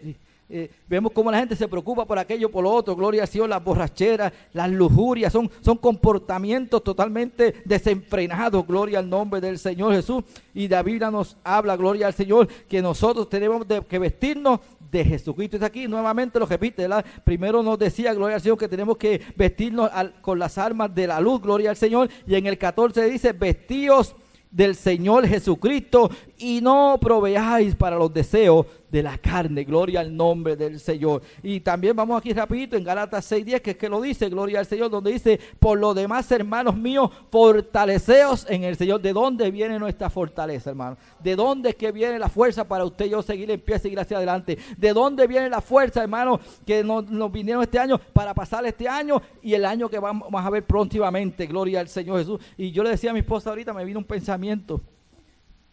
[0.53, 3.49] eh, vemos cómo la gente se preocupa por aquello, por lo otro, gloria a Dios,
[3.49, 10.23] las borracheras, las lujurias, son, son comportamientos totalmente desenfrenados, gloria al nombre del Señor Jesús.
[10.53, 14.61] Y Biblia nos habla, gloria al Señor, que nosotros tenemos que vestirnos
[14.91, 15.57] de Jesucristo.
[15.57, 16.87] Es aquí, nuevamente lo repite.
[17.23, 19.89] Primero nos decía, gloria al Señor, que tenemos que vestirnos
[20.21, 22.09] con las armas de la luz, gloria al Señor.
[22.27, 24.15] Y en el 14 dice, vestidos
[24.51, 29.63] del Señor Jesucristo y no proveáis para los deseos de la carne.
[29.63, 31.21] Gloria al nombre del Señor.
[31.41, 34.65] Y también vamos aquí rapidito en Galatas 6.10, que es que lo dice, gloria al
[34.65, 39.01] Señor, donde dice, por lo demás, hermanos míos, fortaleceos en el Señor.
[39.01, 40.97] ¿De dónde viene nuestra fortaleza, hermano?
[41.19, 43.99] ¿De dónde es que viene la fuerza para usted y yo seguir en pie, seguir
[43.99, 44.57] hacia adelante?
[44.77, 48.89] ¿De dónde viene la fuerza, hermano, que nos, nos vinieron este año para pasar este
[48.89, 51.45] año y el año que vamos a ver próximamente?
[51.45, 52.41] Gloria al Señor Jesús.
[52.57, 54.81] Y yo le decía a mi esposa ahorita, me vino un pensamiento.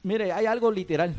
[0.03, 1.15] Mire, hay algo literal.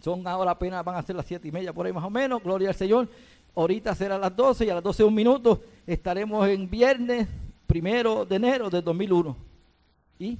[0.00, 2.42] Son ahora apenas van a ser las siete y media por ahí más o menos.
[2.42, 3.08] Gloria al Señor.
[3.54, 7.28] Ahorita será las 12 y a las 12 un minuto estaremos en viernes
[7.66, 9.36] primero de enero del 2001.
[10.18, 10.38] Y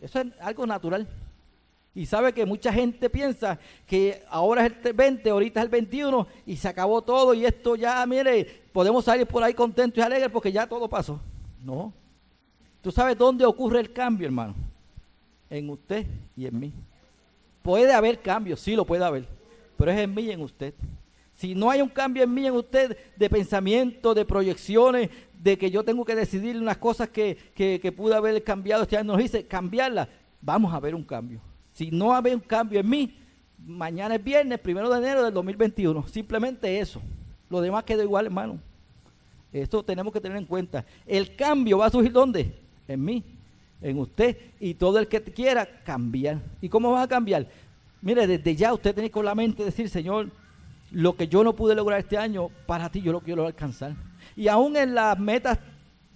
[0.00, 1.06] eso es algo natural.
[1.94, 6.26] Y sabe que mucha gente piensa que ahora es el 20, ahorita es el 21
[6.46, 10.30] y se acabó todo y esto ya, mire, podemos salir por ahí contentos y alegres
[10.30, 11.20] porque ya todo pasó.
[11.64, 11.92] No.
[12.82, 14.54] ¿Tú sabes dónde ocurre el cambio, hermano?
[15.50, 16.06] En usted
[16.36, 16.72] y en mí.
[17.62, 19.26] Puede haber cambios, sí lo puede haber,
[19.76, 20.74] pero es en mí y en usted.
[21.34, 25.56] Si no hay un cambio en mí y en usted de pensamiento, de proyecciones, de
[25.56, 29.18] que yo tengo que decidir unas cosas que, que, pude haber cambiado este año, nos
[29.18, 30.08] dice cambiarlas.
[30.40, 31.40] vamos a ver un cambio.
[31.72, 33.16] Si no hay un cambio en mí,
[33.64, 36.08] mañana es viernes, primero de enero del 2021.
[36.08, 37.00] Simplemente eso.
[37.48, 38.58] Lo demás queda igual, hermano.
[39.52, 40.84] Esto tenemos que tener en cuenta.
[41.06, 42.52] El cambio va a surgir ¿dónde?
[42.86, 43.24] En mí,
[43.80, 46.38] en usted y todo el que quiera cambiar.
[46.60, 47.46] ¿Y cómo va a cambiar?
[48.00, 50.30] Mire, desde ya usted tiene con la mente decir, Señor,
[50.90, 53.94] lo que yo no pude lograr este año, para ti yo lo quiero alcanzar.
[54.36, 55.58] Y aún en las metas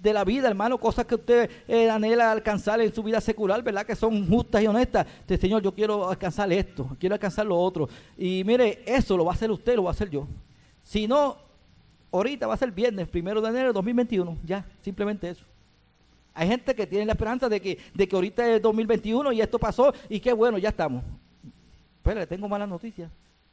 [0.02, 3.86] de la vida, hermano, cosas que usted eh, anhela alcanzar en su vida secular, ¿verdad?
[3.86, 5.06] Que son justas y honestas.
[5.28, 7.88] Dice, Señor, yo quiero alcanzar esto, quiero alcanzar lo otro.
[8.18, 10.26] Y mire, eso lo va a hacer usted, lo va a hacer yo.
[10.82, 11.36] Si no,
[12.10, 15.44] ahorita va a ser viernes, primero de enero de 2021, ya, simplemente eso.
[16.34, 19.58] Hay gente que tiene la esperanza de que, de que ahorita es 2021 y esto
[19.58, 21.02] pasó y qué bueno, ya estamos.
[22.02, 23.10] Pero le tengo malas noticias.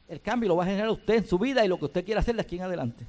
[0.08, 2.20] El cambio lo va a generar usted en su vida y lo que usted quiera
[2.20, 3.04] hacer de aquí en adelante.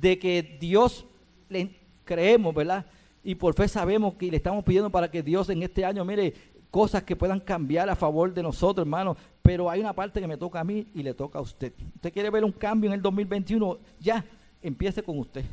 [0.00, 1.04] De que Dios
[1.48, 1.70] le
[2.04, 2.86] creemos, ¿verdad?
[3.22, 6.32] Y por fe sabemos que le estamos pidiendo para que Dios en este año, mire,
[6.70, 9.16] cosas que puedan cambiar a favor de nosotros, hermano.
[9.42, 11.72] Pero hay una parte que me toca a mí y le toca a usted.
[11.96, 14.24] Usted quiere ver un cambio en el 2021, ya,
[14.62, 15.44] empiece con usted.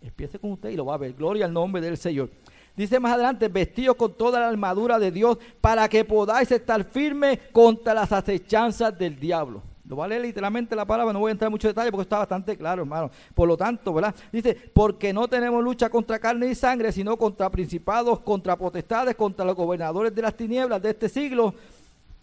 [0.00, 1.12] Empiece con usted y lo va a ver.
[1.14, 2.30] Gloria al nombre del Señor.
[2.78, 7.40] Dice más adelante, vestidos con toda la armadura de Dios para que podáis estar firmes
[7.50, 9.64] contra las acechanzas del diablo.
[9.84, 12.02] Lo va a leer literalmente la palabra, no voy a entrar en mucho detalle porque
[12.02, 13.10] está bastante claro, hermano.
[13.34, 14.14] Por lo tanto, ¿verdad?
[14.30, 19.44] Dice, porque no tenemos lucha contra carne y sangre, sino contra principados, contra potestades, contra
[19.44, 21.52] los gobernadores de las tinieblas de este siglo,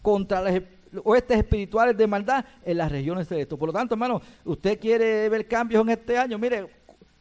[0.00, 0.62] contra las
[1.04, 3.58] oestes espirituales de maldad en las regiones celestes.
[3.58, 6.66] Por lo tanto, hermano, usted quiere ver cambios en este año, mire,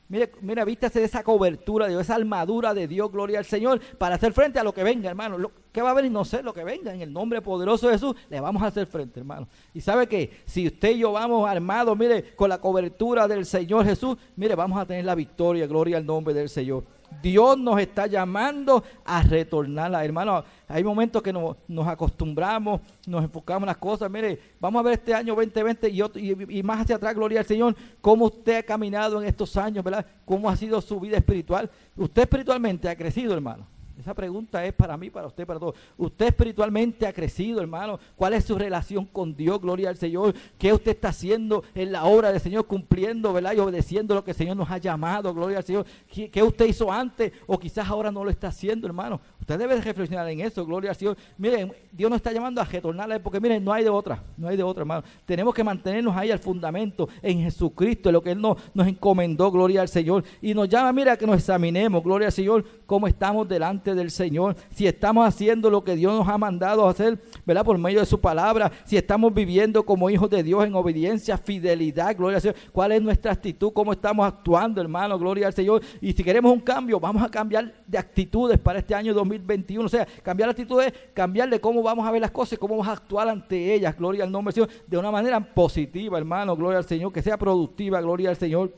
[0.08, 3.82] Mire, mira, vístase de esa cobertura de Dios, esa armadura de Dios, gloria al Señor,
[3.98, 5.38] para hacer frente a lo que venga, hermano.
[5.38, 6.12] Lo, ¿Qué va a venir?
[6.12, 6.94] No sé lo que venga.
[6.94, 9.48] En el nombre poderoso de Jesús, le vamos a hacer frente, hermano.
[9.74, 13.84] Y sabe que si usted y yo vamos armados, mire, con la cobertura del Señor
[13.84, 16.84] Jesús, mire, vamos a tener la victoria, gloria al nombre del Señor.
[17.22, 20.44] Dios nos está llamando a retornar, hermano.
[20.68, 24.10] Hay momentos que nos, acostumbramos, nos enfocamos en las cosas.
[24.10, 27.76] Mire, vamos a ver este año 2020 y, y, más hacia atrás, gloria al Señor,
[28.02, 30.06] cómo usted ha caminado en estos años, ¿verdad?
[30.26, 31.70] Cómo ha sido su vida espiritual.
[31.96, 33.75] Usted espiritualmente ha crecido, hermano.
[34.00, 35.76] Esa pregunta es para mí, para usted, para todos.
[35.98, 37.98] ¿Usted espiritualmente ha crecido, hermano?
[38.18, 39.62] ¿Cuál es su relación con Dios?
[39.62, 40.36] Gloria al Señor.
[40.58, 42.68] ¿Qué usted está haciendo en la obra del Señor?
[42.68, 43.54] Cumpliendo, ¿verdad?
[43.54, 45.34] Y obedeciendo lo que el Señor nos ha llamado.
[45.34, 45.86] Gloria al Señor.
[46.12, 47.32] ¿Qué, usted hizo antes?
[47.48, 49.22] O quizás ahora no lo está haciendo, hermano.
[49.40, 50.66] Usted debe reflexionar en eso.
[50.66, 51.16] Gloria al Señor.
[51.38, 54.22] Miren, Dios nos está llamando a retornarle porque miren, no hay de otra.
[54.36, 55.04] No hay de otra, hermano.
[55.26, 59.50] Tenemos que mantenernos ahí al fundamento en Jesucristo, en lo que Él nos, nos encomendó.
[59.52, 60.26] Gloria al Señor.
[60.42, 62.04] Y nos llama, mira, que nos examinemos.
[62.04, 62.66] Gloria al Señor.
[62.86, 67.20] Cómo estamos delante del Señor, si estamos haciendo lo que Dios nos ha mandado hacer,
[67.46, 67.66] ¿verdad?
[67.66, 72.16] Por medio de su palabra, si estamos viviendo como hijos de Dios en obediencia, fidelidad,
[72.16, 75.82] gloria al Señor, cuál es nuestra actitud, cómo estamos actuando, hermano, gloria al Señor.
[76.02, 79.90] Y si queremos un cambio, vamos a cambiar de actitudes para este año 2021, o
[79.90, 83.28] sea, cambiar actitudes, cambiar de cómo vamos a ver las cosas, cómo vamos a actuar
[83.28, 87.12] ante ellas, gloria al nombre del Señor, de una manera positiva, hermano, gloria al Señor,
[87.12, 88.72] que sea productiva, gloria al Señor.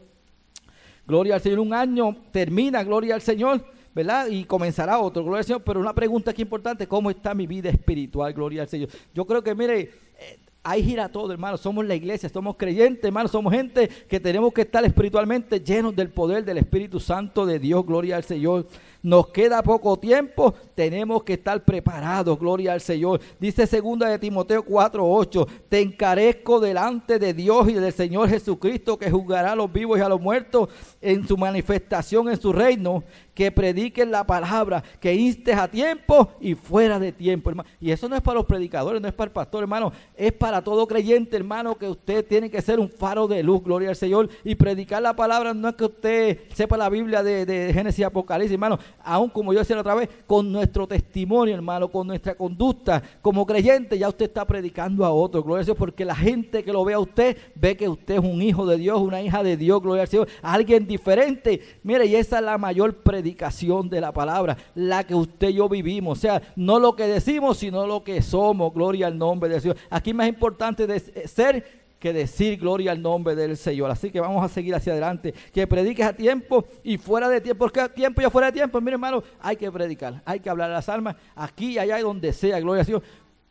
[1.05, 4.27] Gloria al Señor, un año termina, gloria al Señor ¿verdad?
[4.27, 5.63] Y comenzará otro, gloria al Señor.
[5.63, 8.31] Pero una pregunta aquí importante, ¿cómo está mi vida espiritual?
[8.31, 8.89] Gloria al Señor.
[9.11, 9.79] Yo creo que, mire,
[10.19, 11.57] eh, ahí gira todo, hermano.
[11.57, 13.27] Somos la iglesia, somos creyentes, hermano.
[13.27, 17.83] Somos gente que tenemos que estar espiritualmente llenos del poder del Espíritu Santo de Dios.
[17.87, 18.67] Gloria al Señor.
[19.03, 23.19] Nos queda poco tiempo, tenemos que estar preparados, gloria al Señor.
[23.39, 29.11] Dice segunda de Timoteo 4:8, te encarezco delante de Dios y del Señor Jesucristo que
[29.11, 30.69] juzgará a los vivos y a los muertos
[31.01, 36.55] en su manifestación en su reino, que prediquen la palabra, que instes a tiempo y
[36.55, 37.69] fuera de tiempo, hermano.
[37.79, 40.63] Y eso no es para los predicadores, no es para el pastor, hermano, es para
[40.63, 44.29] todo creyente, hermano, que usted tiene que ser un faro de luz, gloria al Señor,
[44.43, 48.03] y predicar la palabra no es que usted sepa la Biblia de, de Génesis y
[48.03, 52.35] Apocalipsis, hermano, aún como yo decía la otra vez, con nuestro testimonio, hermano, con nuestra
[52.35, 53.01] conducta.
[53.21, 56.73] Como creyente, ya usted está predicando a otros, gloria al Señor, porque la gente que
[56.73, 59.57] lo ve a usted, ve que usted es un hijo de Dios, una hija de
[59.57, 61.61] Dios, gloria al Señor, alguien diferente.
[61.83, 65.69] Mire, y esa es la mayor predicación de la palabra, la que usted y yo
[65.69, 69.59] vivimos, o sea, no lo que decimos, sino lo que somos, gloria al nombre de
[69.59, 69.77] Dios.
[69.89, 73.89] Aquí más importante de ser que decir gloria al nombre del Señor.
[73.91, 75.33] Así que vamos a seguir hacia adelante.
[75.53, 77.59] Que prediques a tiempo y fuera de tiempo.
[77.59, 80.69] Porque a tiempo y afuera de tiempo, mire hermano, hay que predicar, hay que hablar
[80.69, 83.03] a las almas aquí y allá y donde sea, gloria al Señor.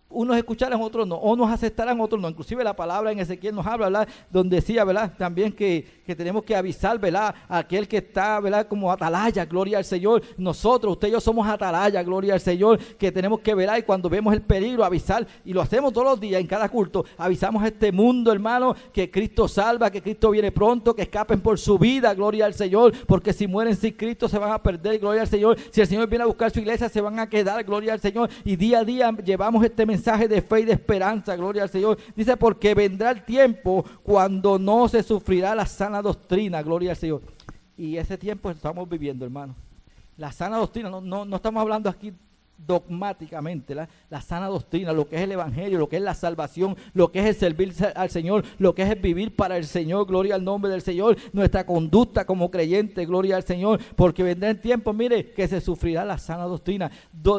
[0.09, 2.29] Unos escucharán, otros no, o nos aceptarán, otros no.
[2.29, 4.09] Inclusive la palabra en Ezequiel nos habla, ¿verdad?
[4.31, 5.13] Donde decía, ¿verdad?
[5.19, 7.35] También que, que, tenemos que avisar, ¿verdad?
[7.49, 8.69] A aquel que está, ¿verdad?
[8.69, 10.23] Como atalaya, gloria al Señor.
[10.37, 14.09] Nosotros, usted y yo somos atalaya, gloria al Señor, que tenemos que ver y cuando
[14.09, 17.67] vemos el peligro, avisar, y lo hacemos todos los días en cada culto, avisamos a
[17.67, 22.15] este mundo, hermano, que Cristo salva, que Cristo viene pronto, que escapen por su vida,
[22.15, 25.59] gloria al Señor, porque si mueren sin Cristo se van a perder, gloria al Señor.
[25.71, 28.31] Si el Señor viene a buscar su iglesia, se van a quedar, gloria al Señor.
[28.45, 31.71] Y día a día llevamos este mensaje mensaje de fe y de esperanza, gloria al
[31.71, 31.99] Señor.
[32.15, 37.23] Dice, porque vendrá el tiempo cuando no se sufrirá la sana doctrina, gloria al Señor.
[37.77, 39.55] Y ese tiempo estamos viviendo, hermano.
[40.17, 42.13] La sana doctrina, no, no, no estamos hablando aquí
[42.59, 46.77] dogmáticamente la, la, sana doctrina, lo que es el Evangelio, lo que es la salvación,
[46.95, 50.07] lo que es el servir al Señor, lo que es el vivir para el Señor,
[50.07, 54.61] gloria al nombre del Señor, nuestra conducta como creyente, gloria al Señor, porque vendrá el
[54.61, 56.91] tiempo, mire, que se sufrirá la sana doctrina.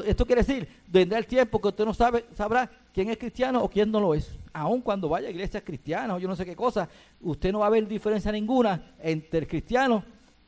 [0.05, 3.70] esto quiere decir, vendrá el tiempo que usted no sabe, sabrá quién es cristiano o
[3.70, 4.36] quién no lo es.
[4.53, 6.89] Aun cuando vaya a iglesias cristianas o yo no sé qué cosa,
[7.22, 10.03] usted no va a ver diferencia ninguna entre el cristiano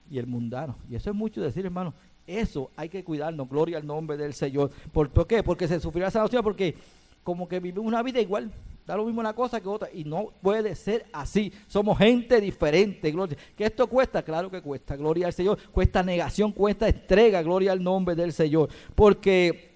[0.10, 0.78] y el mundano.
[0.90, 1.94] Y eso es mucho decir, hermano,
[2.30, 4.70] eso hay que cuidarnos, gloria al nombre del Señor.
[4.92, 5.42] ¿Por, qué?
[5.42, 6.76] Porque se sufrirá esa doctrina, porque
[7.24, 8.52] como que vivimos una vida igual,
[8.86, 11.52] da lo mismo una cosa que otra, y no puede ser así.
[11.68, 13.38] Somos gente diferente, gloria.
[13.56, 14.22] ¿Que esto cuesta?
[14.22, 15.58] Claro que cuesta, gloria al Señor.
[15.72, 18.70] Cuesta negación, cuesta entrega, gloria al nombre del Señor.
[18.96, 19.72] Porque,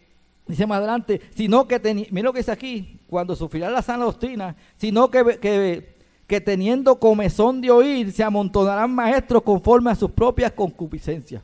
[0.47, 1.79] dice más adelante, sino que,
[2.11, 5.95] mira lo que dice aquí, cuando sufrirá la sana doctrina, sino que, que,
[6.27, 11.43] que teniendo comezón de oír, se amontonarán maestros conforme a sus propias concupiscencias.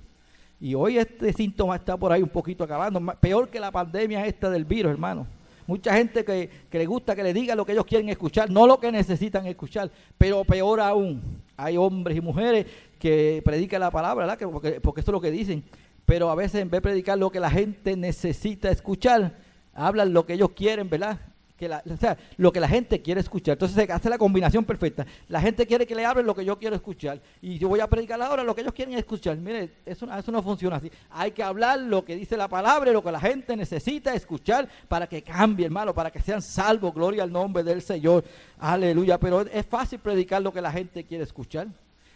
[0.62, 4.50] Y hoy este síntoma está por ahí un poquito acabando, peor que la pandemia esta
[4.50, 5.26] del virus, hermano.
[5.68, 8.80] Mucha gente que, le gusta que le diga lo que ellos quieren escuchar, no lo
[8.80, 12.66] que necesitan escuchar, pero peor aún, hay hombres y mujeres
[12.98, 14.50] que predican la palabra, ¿verdad?
[14.52, 15.64] Porque, porque esto es lo que dicen,
[16.06, 19.38] pero a veces en vez de predicar lo que la gente necesita escuchar,
[19.74, 21.20] hablan lo que ellos quieren, ¿verdad?
[21.60, 23.54] Que la, o sea, lo que la gente quiere escuchar.
[23.54, 25.06] Entonces se hace la combinación perfecta.
[25.28, 27.22] La gente quiere que le hablen lo que yo quiero escuchar.
[27.42, 29.38] Y yo voy a predicar ahora lo que ellos quieren escuchar.
[29.38, 30.90] Mire, eso, eso no funciona así.
[31.12, 35.08] Hay que hablar lo que dice la palabra lo que la gente necesita escuchar para
[35.08, 36.94] que cambie, hermano, para que sean salvos.
[36.94, 38.24] Gloria al nombre del Señor.
[38.60, 39.20] Aleluya.
[39.20, 41.68] Pero es fácil predicar lo que la gente quiere escuchar.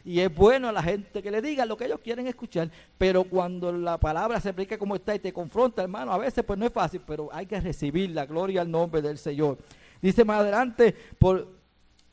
[0.05, 3.23] Y es bueno a la gente que le diga lo que ellos quieren escuchar, pero
[3.23, 6.65] cuando la palabra se aplica como está y te confronta, hermano, a veces pues no
[6.65, 9.57] es fácil, pero hay que recibir la gloria al nombre del Señor.
[10.01, 11.47] Dice más adelante, por,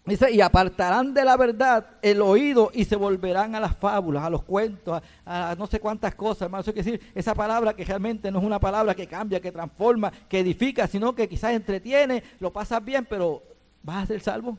[0.04, 4.30] dice, y apartarán de la verdad el oído y se volverán a las fábulas, a
[4.30, 6.62] los cuentos, a, no sé cuántas cosas, hermano.
[6.62, 10.12] Eso quiere decir, esa palabra que realmente no es una palabra que cambia, que transforma,
[10.28, 13.42] que edifica, sino que quizás entretiene, lo pasas bien, pero
[13.82, 14.56] ¿vas a ser salvo?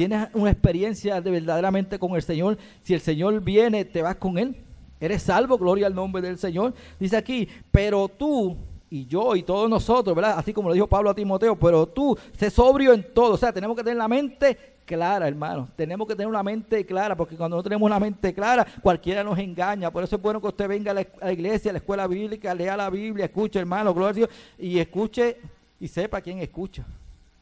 [0.00, 2.56] ¿Tienes una experiencia de verdaderamente con el Señor?
[2.80, 4.56] Si el Señor viene, te vas con Él.
[4.98, 6.72] Eres salvo, gloria al nombre del Señor.
[6.98, 8.56] Dice aquí, pero tú
[8.88, 10.38] y yo y todos nosotros, ¿verdad?
[10.38, 13.34] Así como lo dijo Pablo a Timoteo, pero tú sé sobrio en todo.
[13.34, 15.68] O sea, tenemos que tener la mente clara, hermano.
[15.76, 19.38] Tenemos que tener una mente clara, porque cuando no tenemos una mente clara, cualquiera nos
[19.38, 19.90] engaña.
[19.90, 22.74] Por eso es bueno que usted venga a la, iglesia, a la escuela bíblica, lea
[22.74, 25.36] la Biblia, escuche, hermano, gloria a Dios, y escuche
[25.78, 26.86] y sepa quién escucha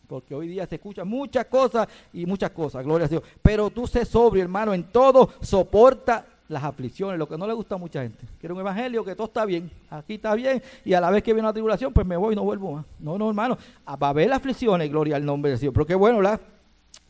[0.09, 3.23] porque hoy día se escuchan muchas cosas y muchas cosas, gloria a Dios.
[3.43, 7.75] Pero tú sé sobrio, hermano, en todo, soporta las aflicciones, lo que no le gusta
[7.75, 8.27] a mucha gente.
[8.41, 11.35] Quiero un evangelio que todo está bien, aquí está bien, y a la vez que
[11.35, 12.87] viene la tribulación, pues me voy y no vuelvo más.
[12.99, 15.73] No, no, hermano, va a haber aflicciones, gloria al nombre de Dios.
[15.75, 16.41] Pero qué bueno, ¿verdad?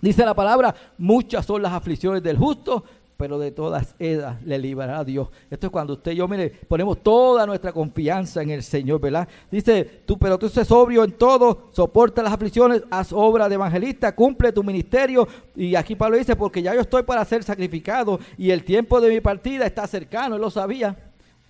[0.00, 2.84] Dice la palabra, muchas son las aflicciones del justo,
[3.18, 5.28] pero de todas ellas le librará Dios.
[5.50, 9.26] Esto es cuando usted y yo, mire, ponemos toda nuestra confianza en el Señor, ¿verdad?
[9.50, 14.14] Dice, tú, pero tú sé sobrio en todo, soporta las aflicciones, haz obra de evangelista,
[14.14, 15.26] cumple tu ministerio.
[15.56, 19.10] Y aquí Pablo dice, porque ya yo estoy para ser sacrificado y el tiempo de
[19.10, 21.07] mi partida está cercano, él lo sabía.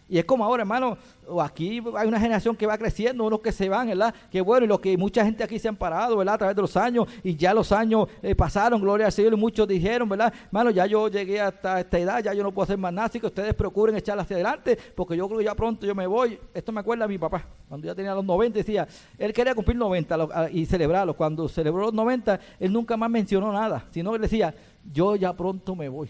[0.09, 0.96] Y es como ahora, hermano,
[1.42, 4.14] aquí hay una generación que va creciendo, unos que se van, ¿verdad?
[4.30, 6.34] Que bueno, y lo que mucha gente aquí se han parado, ¿verdad?
[6.34, 9.36] A través de los años, y ya los años eh, pasaron, gloria al Señor, y
[9.36, 10.32] muchos dijeron, ¿verdad?
[10.46, 13.20] Hermano, ya yo llegué hasta esta edad, ya yo no puedo hacer más nada, así
[13.20, 16.38] que ustedes procuren echarla hacia adelante, porque yo creo que ya pronto yo me voy.
[16.54, 18.88] Esto me acuerda a mi papá, cuando ya tenía los 90, decía,
[19.18, 21.14] él quería cumplir 90 y celebrarlo.
[21.14, 24.54] Cuando celebró los 90, él nunca más mencionó nada, sino él decía,
[24.90, 26.09] yo ya pronto me voy,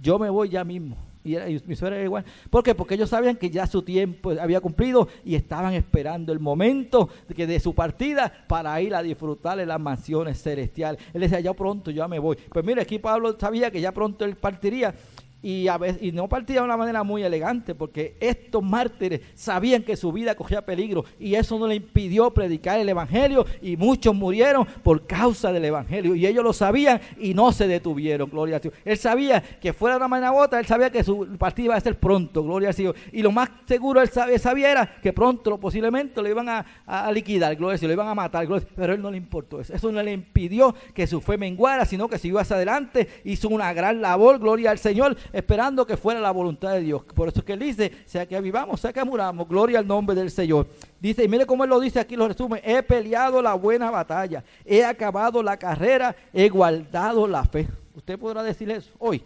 [0.00, 1.11] yo me voy ya mismo.
[1.24, 2.24] Y, mi suegra era igual.
[2.50, 2.74] ¿Por qué?
[2.74, 7.34] Porque ellos sabían que ya su tiempo había cumplido y estaban esperando el momento de,
[7.34, 11.00] que de su partida para ir a disfrutar de las mansiones celestiales.
[11.14, 12.36] Él decía, ya pronto, ya me voy.
[12.36, 14.94] Pues mire, aquí Pablo sabía que ya pronto él partiría
[15.42, 19.82] y, a veces, y no partía de una manera muy elegante, porque estos mártires sabían
[19.82, 24.14] que su vida cogía peligro y eso no le impidió predicar el Evangelio y muchos
[24.14, 28.60] murieron por causa del Evangelio y ellos lo sabían y no se detuvieron, gloria a
[28.60, 28.74] Dios.
[28.84, 31.80] Él sabía que fuera de una manera u él sabía que su partida iba a
[31.80, 32.94] ser pronto, gloria a Dios.
[33.12, 37.76] Y lo más seguro él sabía, era que pronto, posiblemente, lo iban a, liquidar, gloria
[37.76, 39.74] a Dios, lo iban a matar, gloria pero a él no le importó eso.
[39.74, 43.72] Eso no le impidió que su fe menguara, sino que siguió hacia adelante, hizo una
[43.72, 47.02] gran labor, gloria al Señor esperando que fuera la voluntad de Dios.
[47.14, 50.14] Por eso es que él dice, sea que vivamos, sea que muramos, gloria al nombre
[50.14, 50.66] del Señor.
[51.00, 54.44] Dice, y mire cómo él lo dice aquí, lo resume, he peleado la buena batalla,
[54.64, 57.68] he acabado la carrera, he guardado la fe.
[57.94, 59.22] Usted podrá decir eso hoy.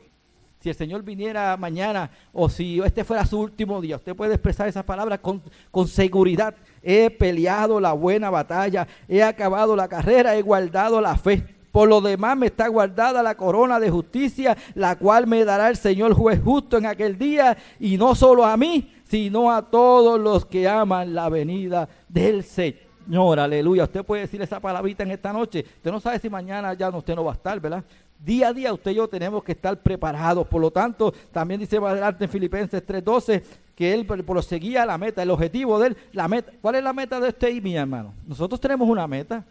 [0.61, 4.67] Si el Señor viniera mañana o si este fuera su último día, usted puede expresar
[4.67, 6.55] esas palabras con, con seguridad.
[6.83, 11.56] He peleado la buena batalla, he acabado la carrera, he guardado la fe.
[11.77, 15.77] Por lo demás me está guardada la corona de justicia, la cual me dará el
[15.77, 20.47] Señor juez justo en aquel día, y no solo a mí, sino a todos los
[20.47, 23.39] que aman la venida del Señor.
[23.39, 23.85] Aleluya.
[23.85, 25.67] Usted puede decir esa palabrita en esta noche.
[25.77, 27.85] Usted no sabe si mañana ya usted no va a estar, ¿verdad?
[28.25, 30.47] Día a día usted y yo tenemos que estar preparados.
[30.47, 33.43] Por lo tanto, también dice adelante en Filipenses 3:12
[33.75, 36.53] que él proseguía la meta, el objetivo de él, la meta.
[36.63, 38.15] ¿Cuál es la meta de usted y mi hermano?
[38.27, 39.45] Nosotros tenemos una meta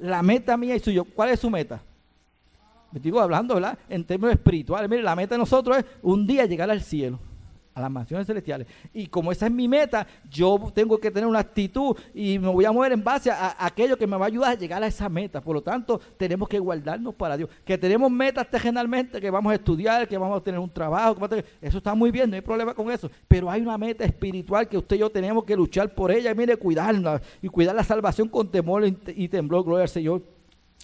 [0.00, 1.82] la meta mía y suyo, ¿cuál es su meta?
[2.92, 3.78] Me digo hablando, ¿verdad?
[3.88, 4.90] En términos espirituales.
[4.90, 7.20] Mire, la meta de nosotros es un día llegar al cielo,
[7.80, 8.66] a las mansiones celestiales.
[8.92, 12.64] Y como esa es mi meta, yo tengo que tener una actitud y me voy
[12.64, 15.08] a mover en base a, aquello que me va a ayudar a llegar a esa
[15.08, 15.40] meta.
[15.40, 17.50] Por lo tanto, tenemos que guardarnos para Dios.
[17.64, 21.16] Que tenemos metas terrenalmente, que vamos a estudiar, que vamos a tener un trabajo.
[21.60, 23.10] eso está muy bien, no hay problema con eso.
[23.26, 26.34] Pero hay una meta espiritual que usted y yo tenemos que luchar por ella.
[26.34, 29.64] Mire, cuidarla y cuidar la salvación con temor y temblor.
[29.64, 30.39] Gloria al Señor.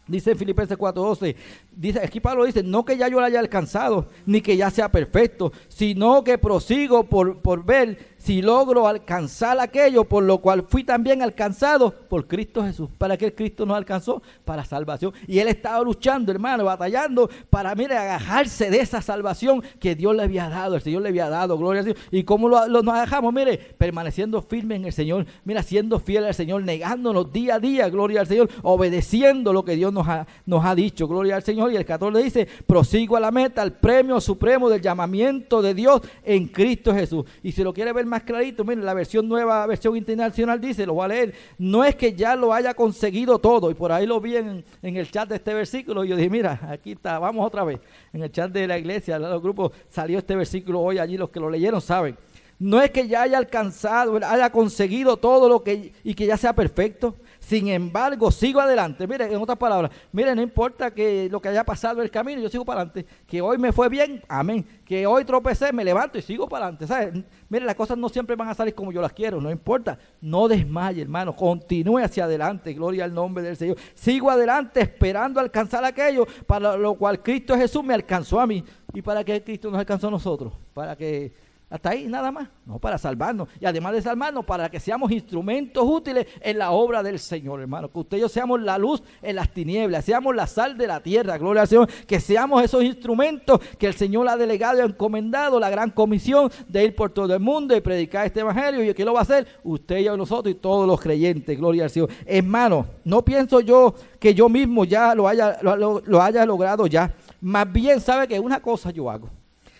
[0.08, 1.34] Dice en Filipenses 4:12,
[1.74, 4.90] dice, aquí Pablo dice, no que ya yo la haya alcanzado, ni que ya sea
[4.90, 10.84] perfecto, sino que prosigo por, por ver si logro alcanzar aquello por lo cual fui
[10.84, 12.88] también alcanzado por Cristo Jesús.
[12.98, 14.22] ¿Para qué Cristo nos alcanzó?
[14.44, 15.12] Para salvación.
[15.26, 20.22] Y él estaba luchando, hermano, batallando para, mire, agajarse de esa salvación que Dios le
[20.22, 21.98] había dado, el Señor le había dado, gloria a Dios.
[22.10, 23.32] ¿Y cómo lo, nos agajamos?
[23.32, 27.88] Mire, permaneciendo firme en el Señor, mira, siendo fiel al Señor, negándonos día a día,
[27.88, 31.72] gloria al Señor, obedeciendo lo que Dios nos ha, nos ha dicho, gloria al Señor.
[31.72, 36.00] Y el 14 dice, prosigo a la meta, al premio supremo del llamamiento de Dios
[36.24, 37.24] en Cristo Jesús.
[37.42, 40.94] Y si lo quiere ver más clarito, miren, la versión nueva, versión internacional dice, lo
[40.94, 44.20] voy a leer, no es que ya lo haya conseguido todo, y por ahí lo
[44.20, 47.64] vi en, el chat de este versículo, y yo dije, mira, aquí está, vamos otra
[47.64, 47.80] vez,
[48.12, 51.40] en el chat de la iglesia, los grupos, salió este versículo hoy allí, los que
[51.40, 52.16] lo leyeron saben,
[52.58, 56.54] no es que ya haya alcanzado, haya conseguido todo lo que, y que ya sea
[56.54, 57.16] perfecto,
[57.46, 59.06] sin embargo, sigo adelante.
[59.06, 62.48] Mire, en otras palabras, mire, no importa que lo que haya pasado el camino, yo
[62.48, 63.06] sigo para adelante.
[63.24, 64.66] Que hoy me fue bien, amén.
[64.84, 66.88] Que hoy tropecé, me levanto y sigo para adelante.
[66.88, 67.22] ¿sabes?
[67.48, 69.96] Mire, las cosas no siempre van a salir como yo las quiero, no importa.
[70.20, 71.36] No desmaye, hermano.
[71.36, 72.74] Continúe hacia adelante.
[72.74, 73.76] Gloria al nombre del Señor.
[73.94, 78.64] Sigo adelante esperando alcanzar aquello para lo cual Cristo Jesús me alcanzó a mí.
[78.92, 80.52] ¿Y para qué Cristo nos alcanzó a nosotros?
[80.74, 81.32] Para que
[81.68, 83.48] hasta ahí nada más, no para salvarnos.
[83.60, 87.90] Y además de salvarnos, para que seamos instrumentos útiles en la obra del Señor, hermano.
[87.90, 91.00] Que usted y yo seamos la luz en las tinieblas, seamos la sal de la
[91.00, 91.88] tierra, gloria al Señor.
[92.06, 96.52] Que seamos esos instrumentos que el Señor ha delegado y ha encomendado la gran comisión
[96.68, 98.84] de ir por todo el mundo y predicar este evangelio.
[98.84, 99.48] ¿Y que lo va a hacer?
[99.64, 102.10] Usted y nosotros y todos los creyentes, gloria al Señor.
[102.26, 107.12] Hermano, no pienso yo que yo mismo ya lo haya, lo haya logrado ya.
[107.40, 109.28] Más bien sabe que una cosa yo hago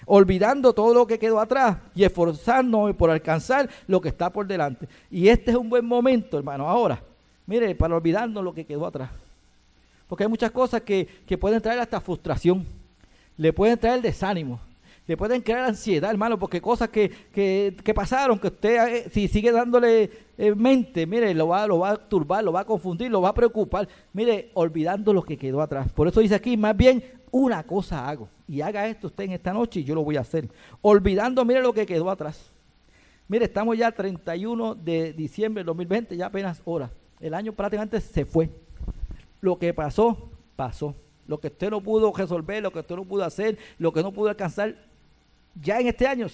[0.06, 4.88] olvidando todo lo que quedó atrás y esforzándome por alcanzar lo que está por delante.
[5.10, 7.02] Y este es un buen momento, hermano, ahora,
[7.44, 9.10] mire, para olvidarnos lo que quedó atrás.
[10.08, 12.64] Porque hay muchas cosas que, pueden traer hasta frustración,
[13.36, 14.60] le pueden traer desánimo,
[15.06, 19.52] le pueden crear ansiedad, hermano, porque cosas que, que, pasaron, que usted eh, si sigue
[19.52, 23.20] dándole eh, mente, mire, lo va, lo va a turbar, lo va a confundir, lo
[23.20, 25.92] va a preocupar, mire, olvidando lo que quedó atrás.
[25.92, 29.52] Por eso dice aquí, más bien, una cosa hago, y haga esto usted en esta
[29.52, 30.48] noche y yo lo voy a hacer.
[30.82, 32.50] Olvidando, mire lo que quedó atrás.
[33.28, 36.90] Mire, estamos ya 31 de diciembre del 2020, ya apenas hora.
[37.20, 38.50] El año prácticamente se fue.
[39.40, 40.94] Lo que pasó, pasó.
[41.26, 44.12] Lo que usted no pudo resolver, lo que usted no pudo hacer, lo que no
[44.12, 44.76] pudo alcanzar,
[45.60, 46.26] ya en este año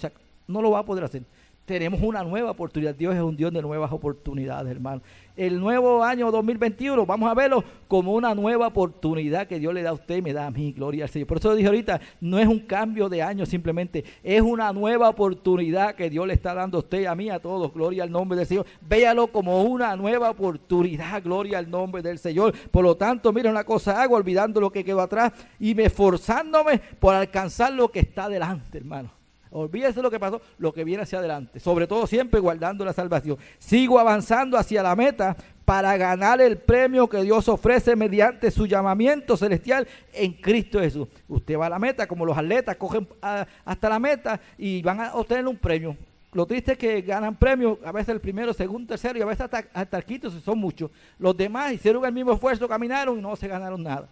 [0.47, 1.23] no lo va a poder hacer.
[1.65, 2.93] Tenemos una nueva oportunidad.
[2.93, 5.01] Dios es un Dios de nuevas oportunidades, hermano.
[5.35, 9.89] El nuevo año 2021, vamos a verlo como una nueva oportunidad que Dios le da
[9.89, 11.27] a usted y me da a mí, gloria al Señor.
[11.27, 15.95] Por eso dije ahorita, no es un cambio de año simplemente, es una nueva oportunidad
[15.95, 18.45] que Dios le está dando a usted a mí, a todos, gloria al nombre del
[18.45, 18.65] Señor.
[18.81, 22.53] Véalo como una nueva oportunidad, gloria al nombre del Señor.
[22.69, 26.79] Por lo tanto, mira una cosa hago, olvidando lo que quedó atrás y me esforzándome
[26.99, 29.22] por alcanzar lo que está delante, hermano.
[29.55, 31.59] Olvídese lo que pasó, lo que viene hacia adelante.
[31.59, 33.37] Sobre todo siempre guardando la salvación.
[33.59, 39.37] Sigo avanzando hacia la meta para ganar el premio que Dios ofrece mediante su llamamiento
[39.37, 41.07] celestial en Cristo Jesús.
[41.27, 45.13] Usted va a la meta, como los atletas cogen hasta la meta y van a
[45.13, 45.95] obtener un premio.
[46.33, 49.41] Lo triste es que ganan premios, a veces el primero, segundo, tercero y a veces
[49.41, 50.89] hasta, hasta el quinto, si son muchos.
[51.19, 54.09] Los demás hicieron el mismo esfuerzo, caminaron y no se ganaron nada.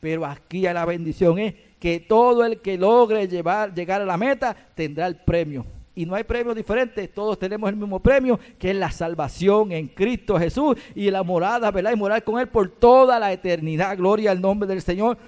[0.00, 4.56] Pero aquí la bendición es que todo el que logre llevar, llegar a la meta
[4.74, 5.64] tendrá el premio.
[5.94, 9.88] Y no hay premios diferentes, todos tenemos el mismo premio, que es la salvación en
[9.88, 11.92] Cristo Jesús y la morada, ¿verdad?
[11.92, 13.96] Y morar con Él por toda la eternidad.
[13.96, 15.18] Gloria al nombre del Señor.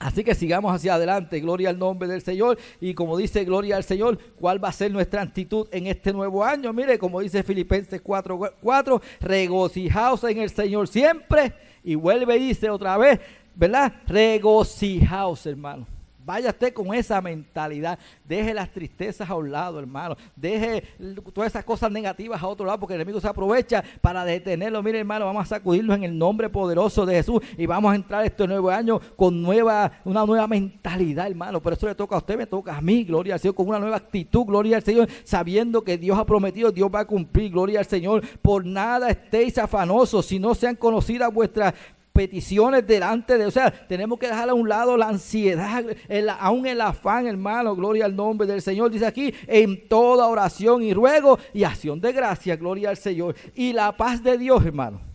[0.00, 2.56] Así que sigamos hacia adelante, gloria al nombre del Señor.
[2.80, 6.42] Y como dice, gloria al Señor, ¿cuál va a ser nuestra actitud en este nuevo
[6.42, 6.72] año?
[6.72, 11.52] Mire, como dice Filipenses 4:4, 4, regocijaos en el Señor siempre.
[11.84, 13.20] Y vuelve y dice otra vez,
[13.54, 13.92] ¿verdad?
[14.06, 15.86] Regocijaos, hermano.
[16.24, 17.98] Vaya usted con esa mentalidad.
[18.24, 20.16] Deje las tristezas a un lado, hermano.
[20.36, 20.84] Deje
[21.32, 24.80] todas esas cosas negativas a otro lado, porque el enemigo se aprovecha para detenerlo.
[24.82, 28.24] Mire, hermano, vamos a sacudirlo en el nombre poderoso de Jesús y vamos a entrar
[28.24, 31.60] este nuevo año con nueva, una nueva mentalidad, hermano.
[31.60, 33.80] Pero eso le toca a usted, me toca a mí, gloria al Señor, con una
[33.80, 37.80] nueva actitud, gloria al Señor, sabiendo que Dios ha prometido, Dios va a cumplir, gloria
[37.80, 38.22] al Señor.
[38.40, 41.74] Por nada estéis afanosos, si no sean conocidas vuestras
[42.12, 45.84] peticiones delante de, o sea, tenemos que dejar a un lado la ansiedad,
[46.38, 48.90] aún el afán, hermano, gloria al nombre del Señor.
[48.90, 53.34] Dice aquí, en toda oración y ruego y acción de gracia, gloria al Señor.
[53.54, 55.10] Y la paz de Dios, hermano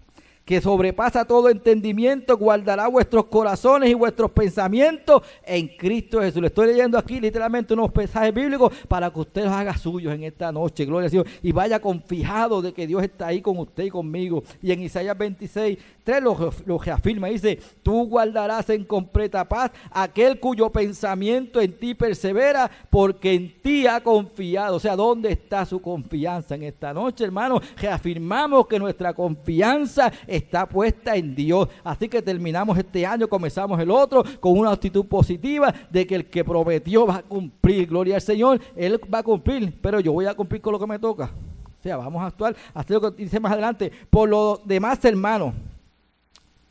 [0.45, 6.39] que sobrepasa todo entendimiento, guardará vuestros corazones y vuestros pensamientos en Cristo Jesús.
[6.39, 10.23] Le estoy leyendo aquí literalmente unos mensajes bíblicos para que usted los haga suyos en
[10.23, 13.85] esta noche, gloria al Señor, y vaya confiado de que Dios está ahí con usted
[13.85, 14.43] y conmigo.
[14.61, 20.39] Y en Isaías 26, 3 lo, lo reafirma, dice, tú guardarás en completa paz aquel
[20.39, 24.75] cuyo pensamiento en ti persevera, porque en ti ha confiado.
[24.75, 27.59] O sea, ¿dónde está su confianza en esta noche, hermano?
[27.75, 31.67] Reafirmamos que nuestra confianza está puesta en Dios.
[31.83, 36.29] Así que terminamos este año, comenzamos el otro con una actitud positiva de que el
[36.29, 37.87] que prometió va a cumplir.
[37.87, 40.85] Gloria al Señor, Él va a cumplir, pero yo voy a cumplir con lo que
[40.85, 41.31] me toca.
[41.79, 43.91] O sea, vamos a actuar, hacer lo que dice más adelante.
[44.09, 45.53] Por lo demás, hermanos,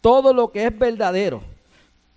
[0.04, 1.40] todo lo que es verdadero,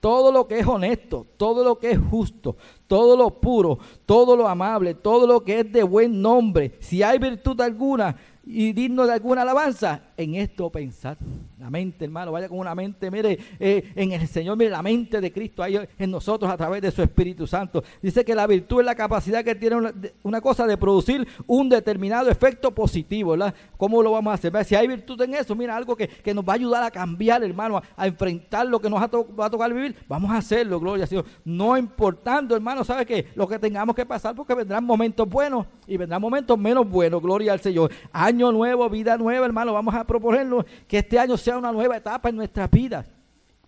[0.02, 4.46] todo lo que es honesto, todo lo que es justo, todo lo puro, todo lo
[4.46, 9.14] amable, todo lo que es de buen nombre, si hay virtud alguna y digno de
[9.14, 11.16] alguna alabanza, en esto pensar.
[11.60, 15.22] La mente, hermano, vaya con una mente, mire, eh, en el Señor, mire la mente
[15.22, 17.84] de Cristo ahí en nosotros a través de su Espíritu Santo.
[18.02, 19.94] Dice que la virtud es la capacidad que tiene
[20.24, 23.54] una, cosa de producir un determinado efecto positivo, ¿verdad?
[23.78, 24.66] ¿Cómo lo vamos a hacer?
[24.66, 27.82] Si hay virtud en eso, mira, algo que, nos va a ayudar a cambiar, hermano,
[27.96, 31.26] a, enfrentar lo que nos va a tocar vivir, vamos a hacerlo, gloria a Dios.
[31.46, 33.28] No importando, hermano, ¿sabe qué?
[33.36, 37.54] Lo que tengamos que pasar, porque vendrán momentos buenos y vendrán momentos menos buenos, gloria
[37.54, 37.92] al Señor.
[38.12, 42.30] Año nuevo, vida nueva, hermano, vamos a proponernos que este año sea una nueva etapa
[42.30, 43.08] en nuestras vidas.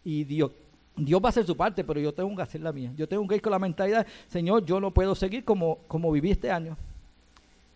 [0.03, 0.51] Y Dios,
[0.95, 2.91] Dios va a hacer su parte, pero yo tengo que hacer la mía.
[2.95, 6.31] Yo tengo que ir con la mentalidad, Señor, yo no puedo seguir como, como viví
[6.31, 6.77] este año.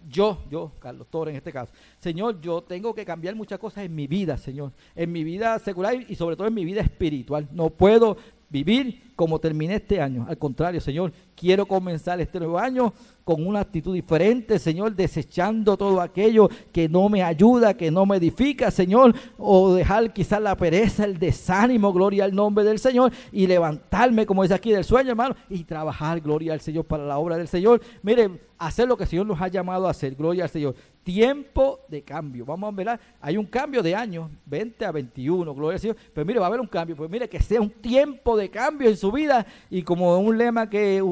[0.09, 1.72] Yo, yo, Carlos Torres en este caso.
[1.99, 4.72] Señor, yo tengo que cambiar muchas cosas en mi vida, Señor.
[4.95, 7.47] En mi vida secular y sobre todo en mi vida espiritual.
[7.51, 8.18] No puedo
[8.49, 10.26] vivir como terminé este año.
[10.28, 12.93] Al contrario, Señor, quiero comenzar este nuevo año
[13.24, 18.18] con una actitud diferente, Señor, desechando todo aquello que no me ayuda, que no me
[18.18, 23.47] edifica, Señor, o dejar quizás la pereza, el desánimo, gloria al nombre del Señor, y
[23.47, 27.38] levantarme, como dice aquí, del sueño, hermano, y trabajar, gloria al Señor, para la obra
[27.38, 27.82] del Señor.
[28.01, 30.76] Mire, hacer lo que el Señor nos ha llamado a hacer, gloria al Señor.
[31.03, 32.45] Tiempo de cambio.
[32.45, 35.97] Vamos a ver, hay un cambio de año, 20 a 21, gloria al Señor.
[36.14, 36.95] Pero mire, va a haber un cambio.
[36.95, 39.45] Pues mire, que sea un tiempo de cambio en su vida.
[39.70, 41.04] Y como un lema que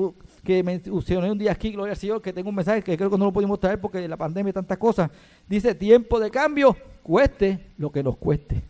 [0.44, 3.18] que mencioné un día aquí, gloria al Señor, que tengo un mensaje que creo que
[3.18, 5.12] no lo pudimos traer porque la pandemia y tantas cosas.
[5.48, 8.64] Dice, tiempo de cambio, cueste lo que nos cueste.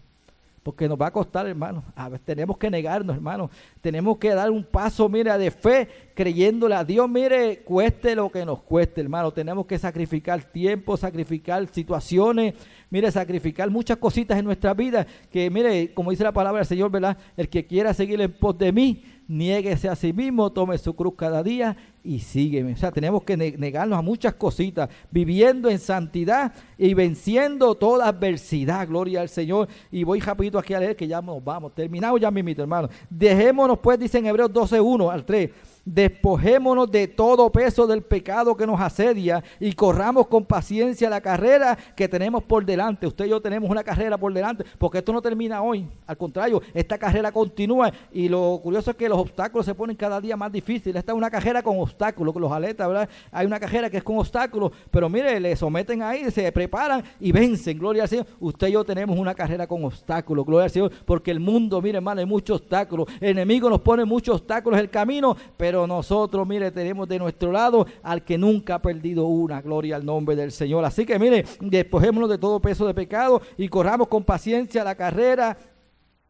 [0.63, 1.83] Porque nos va a costar, hermano.
[1.95, 3.49] A ver, tenemos que negarnos, hermano.
[3.81, 8.45] Tenemos que dar un paso, mira, de fe, creyéndole a Dios, mire, cueste lo que
[8.45, 9.31] nos cueste, hermano.
[9.31, 12.53] Tenemos que sacrificar tiempo, sacrificar situaciones,
[12.91, 15.07] mire, sacrificar muchas cositas en nuestra vida.
[15.31, 17.17] Que, mire, como dice la palabra del Señor, ¿verdad?
[17.35, 21.15] El que quiera seguir en pos de mí, niéguese a sí mismo, tome su cruz
[21.17, 22.73] cada día y sígueme.
[22.73, 28.87] O sea, tenemos que negarnos a muchas cositas, viviendo en santidad y venciendo toda adversidad.
[28.87, 29.67] Gloria al Señor.
[29.91, 31.73] Y voy rapidito aquí a leer que ya nos vamos.
[31.73, 32.89] Terminamos ya, mi hermano.
[33.09, 35.49] Dejémonos, pues, dice en Hebreos 12, 1 al 3
[35.83, 41.75] Despojémonos de todo peso del pecado que nos asedia y corramos con paciencia la carrera
[41.95, 43.07] que tenemos por delante.
[43.07, 45.87] Usted y yo tenemos una carrera por delante, porque esto no termina hoy.
[46.05, 50.21] Al contrario, esta carrera continúa y lo curioso es que los obstáculos se ponen cada
[50.21, 50.97] día más difíciles.
[50.97, 53.09] Esta es una carrera con obstáculos, los aletas, ¿verdad?
[53.31, 57.31] Hay una carrera que es con obstáculos, pero mire, le someten ahí, se preparan y
[57.31, 57.79] vencen.
[57.79, 58.27] Gloria al Señor.
[58.39, 61.97] Usted y yo tenemos una carrera con obstáculos, gloria al Señor, porque el mundo, mire,
[61.97, 63.07] hermano, hay muchos obstáculos.
[63.19, 67.17] El enemigo nos pone muchos obstáculos en el camino, pero pero nosotros, mire, tenemos de
[67.17, 69.61] nuestro lado al que nunca ha perdido una.
[69.61, 70.83] Gloria al nombre del Señor.
[70.83, 75.57] Así que, mire, despojémonos de todo peso de pecado y corramos con paciencia la carrera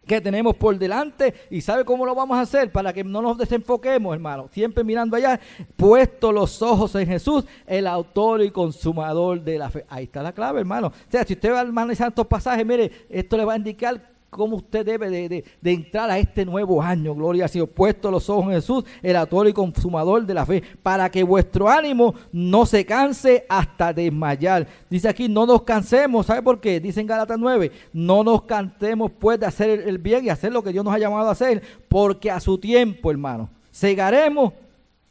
[0.05, 3.35] que tenemos por delante y sabe cómo lo vamos a hacer para que no nos
[3.35, 4.47] desenfoquemos, hermano.
[4.51, 5.39] Siempre mirando allá,
[5.75, 9.87] puesto los ojos en Jesús, el autor y consumador de la fe.
[9.89, 10.89] Ahí está la clave, hermano.
[10.89, 14.10] O sea, si usted va a analizar estos pasajes, mire, esto le va a indicar
[14.31, 17.13] cómo usted debe de, entrar a este nuevo año.
[17.13, 17.69] Gloria al Señor.
[17.69, 21.69] Puesto los ojos en Jesús, el autor y consumador de la fe, para que vuestro
[21.69, 24.65] ánimo no se canse hasta desmayar.
[24.89, 26.25] Dice aquí, no nos cansemos.
[26.25, 26.79] ¿Sabe por qué?
[26.79, 30.63] Dice en Gálatas 9, no nos cansemos pues de hacer el bien y hacer lo
[30.63, 34.53] que Dios nos ha llamado a hacer, porque a su tiempo, hermano, cegaremos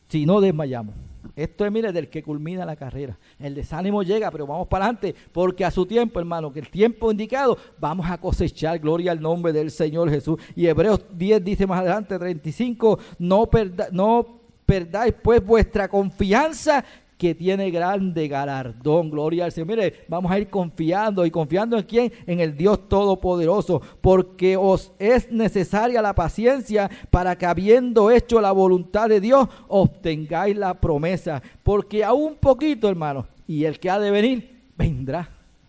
[0.08, 1.09] si no desmayamos.
[1.42, 3.18] Esto es, mire, del que culmina la carrera.
[3.38, 7.10] El desánimo llega, pero vamos para adelante, porque a su tiempo, hermano, que el tiempo
[7.10, 10.38] indicado, vamos a cosechar gloria al nombre del Señor Jesús.
[10.54, 13.48] Y Hebreos 10 dice más adelante, 35, no,
[13.92, 16.84] no perdáis pues vuestra confianza
[17.20, 19.10] que tiene grande galardón.
[19.10, 19.68] Gloria al Señor.
[19.68, 22.10] Mire, vamos a ir confiando y confiando en quién?
[22.26, 28.52] En el Dios Todopoderoso, porque os es necesaria la paciencia para que habiendo hecho la
[28.52, 31.42] voluntad de Dios, obtengáis la promesa.
[31.62, 35.28] Porque aún un poquito, hermano, y el que ha de venir, vendrá.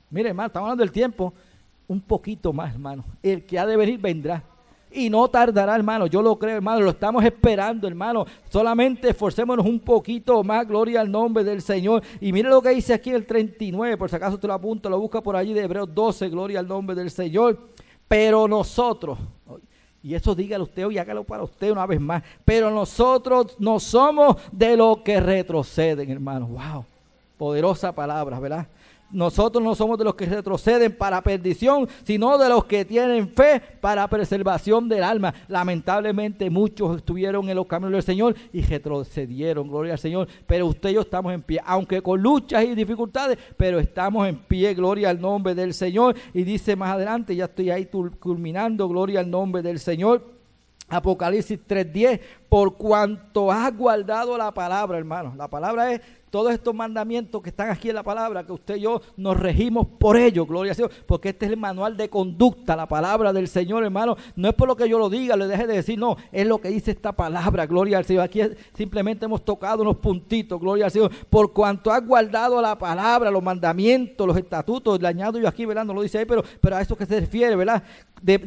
[0.10, 1.34] Mire, hermano, estamos hablando del tiempo.
[1.86, 3.04] Un poquito más, hermano.
[3.22, 4.42] El que ha de venir vendrá
[4.94, 6.08] y no tardará, hermano.
[6.08, 6.82] Yo lo creo, hermano.
[6.82, 8.26] Lo estamos esperando, hermano.
[8.50, 10.68] Solamente esforcémonos un poquito más.
[10.68, 12.04] Gloria al nombre del Señor.
[12.20, 13.98] Y mire lo que dice aquí el 39.
[13.98, 16.30] Por si acaso te lo apunto, lo busca por allí de Hebreos 12.
[16.30, 17.58] Gloria al nombre del Señor.
[18.08, 19.18] Pero nosotros,
[20.04, 22.24] y eso dígalo usted y hágalo para usted una vez más.
[22.44, 26.48] Pero nosotros no somos de los que retroceden, hermano.
[26.48, 26.86] Wow.
[27.38, 28.68] Poderosa palabra, ¿verdad?
[29.12, 33.62] Nosotros no somos de los que retroceden para perdición, sino de los que tienen fe
[33.82, 35.34] para preservación del alma.
[35.48, 40.28] Lamentablemente muchos estuvieron en los caminos del Señor y retrocedieron, gloria al Señor.
[40.48, 44.38] Pero usted y yo estamos en pie, aunque con luchas y dificultades, pero estamos en
[44.38, 46.16] pie, gloria al nombre del Señor.
[46.34, 47.86] Y dice más adelante, ya estoy ahí
[48.20, 50.42] culminando, gloria al nombre del Señor.
[50.92, 55.34] Apocalipsis 3:10, por cuanto has guardado la palabra, hermano.
[55.38, 56.02] La palabra es
[56.32, 59.86] todos estos mandamientos que están aquí en la palabra, que usted y yo nos regimos
[60.00, 63.50] por ellos, gloria a Dios, porque este es el manual de conducta, la palabra del
[63.50, 64.16] Señor, hermano.
[64.38, 66.62] No es por lo que yo lo diga, le deje de decir, no, es lo
[66.62, 68.24] que dice esta palabra, gloria al Señor.
[68.24, 68.42] Aquí
[68.74, 73.44] simplemente hemos tocado unos puntitos, gloria al Señor, por cuanto has guardado la palabra, los
[73.44, 75.84] mandamientos, los estatutos, le añado yo aquí, ¿verdad?
[75.84, 77.84] No lo dice ahí, pero, pero a eso que se refiere, ¿verdad?
[78.22, 78.38] De,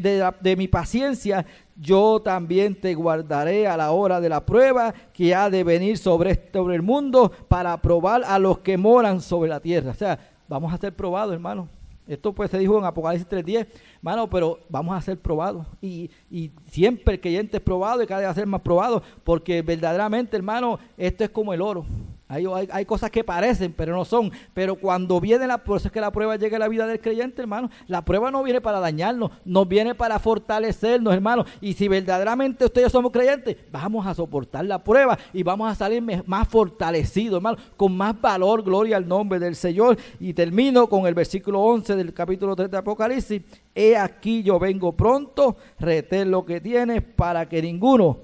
[0.41, 1.45] de mi paciencia,
[1.77, 6.51] yo también te guardaré a la hora de la prueba que ha de venir sobre,
[6.53, 9.91] sobre el mundo para probar a los que moran sobre la tierra.
[9.91, 10.19] O sea,
[10.49, 11.69] vamos a ser probados, hermano.
[12.07, 13.67] Esto pues se dijo en Apocalipsis 3.10,
[13.97, 15.67] hermano, pero vamos a ser probados.
[15.81, 19.63] Y, y siempre el creyente es probado y cada vez a ser más probado, porque
[19.63, 21.87] verdaderamente, hermano, esto es como el oro.
[22.35, 24.33] Hay, cosas que parecen, pero no son.
[24.53, 27.43] Pero cuando viene la prueba, es que la prueba llega a la vida del creyente,
[27.43, 27.71] hermano.
[27.87, 31.45] La prueba no viene para dañarnos, nos viene para fortalecernos, hermano.
[31.61, 36.03] Y si verdaderamente ustedes somos creyentes, vamos a soportar la prueba y vamos a salir
[36.27, 39.97] más fortalecidos, hermano, con más valor, gloria al nombre del Señor.
[40.19, 43.43] Y termino con el versículo 11 del capítulo 3 de Apocalipsis.
[43.75, 48.19] He aquí yo vengo pronto, retén lo que tienes para que ninguno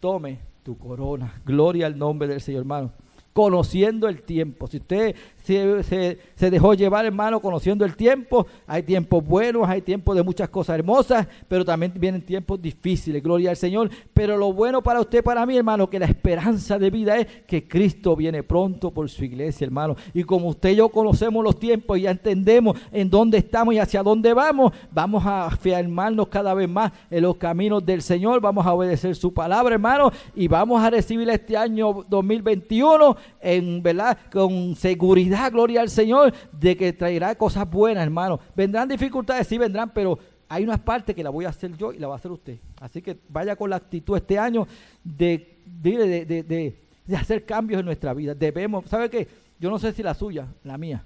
[0.00, 1.40] tome tu corona.
[1.44, 4.66] Gloria al nombre del Señor, hermano conociendo el tiempo.
[4.66, 5.14] Si usted
[5.48, 8.46] se, dejó llevar, hermano, conociendo el tiempo.
[8.66, 13.50] Hay tiempos buenos, hay tiempos de muchas cosas hermosas, pero también vienen tiempos difíciles, gloria
[13.50, 13.88] al Señor.
[14.12, 17.66] Pero lo bueno para usted, para mí, hermano, que la esperanza de vida es que
[17.66, 19.96] Cristo viene pronto por su iglesia, hermano.
[20.12, 23.78] Y como usted y yo conocemos los tiempos y ya entendemos en dónde estamos y
[23.78, 28.66] hacia dónde vamos, vamos a afirmarnos cada vez más en los caminos del Señor, vamos
[28.66, 34.76] a obedecer su palabra, hermano, y vamos a recibir este año 2021 en verdad con
[34.76, 38.40] seguridad gloria al Señor, de que traerá cosas buenas, hermano.
[38.56, 40.18] Vendrán dificultades, sí vendrán, pero
[40.48, 42.58] hay unas partes que la voy a hacer yo y la va a hacer usted.
[42.80, 44.66] Así que vaya con la actitud este año
[45.04, 46.76] de, de, de,
[47.08, 48.34] de hacer cambios en nuestra vida.
[48.34, 49.26] Debemos, ¿sabe qué?
[49.58, 51.04] Yo no sé si la suya, la mía.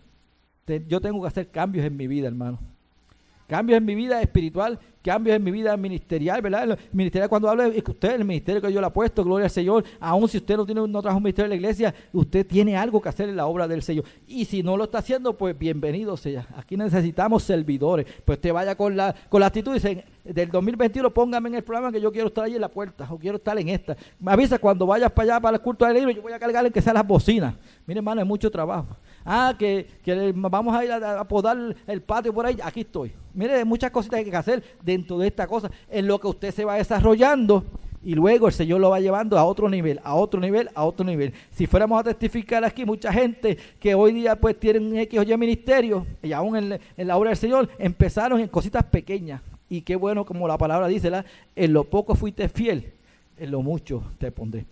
[0.89, 2.59] yo tengo que hacer cambios en mi vida, hermano.
[3.47, 6.78] Cambios en mi vida espiritual, cambios en mi vida ministerial, ¿verdad?
[6.92, 9.84] Ministerial, cuando hablo de usted, el ministerio que yo le he puesto, gloria al Señor,
[10.00, 13.03] aun si usted no tiene no trabajo un ministerio en la iglesia, usted tiene algo
[13.03, 14.05] que hacer en la obra del Señor.
[14.26, 16.46] Y si no lo está haciendo, pues bienvenido sea.
[16.57, 18.07] Aquí necesitamos servidores.
[18.24, 21.64] Pues usted vaya con la, con la actitud y dice, del 2021 póngame en el
[21.64, 23.96] programa que yo quiero estar ahí en la puerta, o quiero estar en esta.
[24.20, 26.64] Me avisa cuando vayas para allá, para el culto del libro, yo voy a cargar
[26.64, 27.55] en que sean las bocinas.
[27.86, 28.96] Mire, hermano, es mucho trabajo.
[29.24, 29.86] Ah, que,
[30.34, 32.59] vamos a ir a, podar el patio por ahí.
[32.62, 33.12] Aquí estoy.
[33.34, 34.62] Mire, muchas cositas hay que hacer
[34.93, 35.70] dentro de esta cosa.
[35.90, 37.64] En lo que usted se va desarrollando
[38.05, 41.05] y luego el Señor lo va llevando a otro nivel, a otro nivel, a otro
[41.05, 41.32] nivel.
[41.53, 45.36] Si fuéramos a testificar aquí, mucha gente que hoy día pues tienen X o Y
[45.36, 49.40] ministerio y aún en, la obra del Señor empezaron en cositas pequeñas.
[49.68, 51.11] Y qué bueno, como la palabra dice,
[51.57, 52.93] en lo poco fuiste fiel,
[53.38, 54.66] en lo mucho te pondré.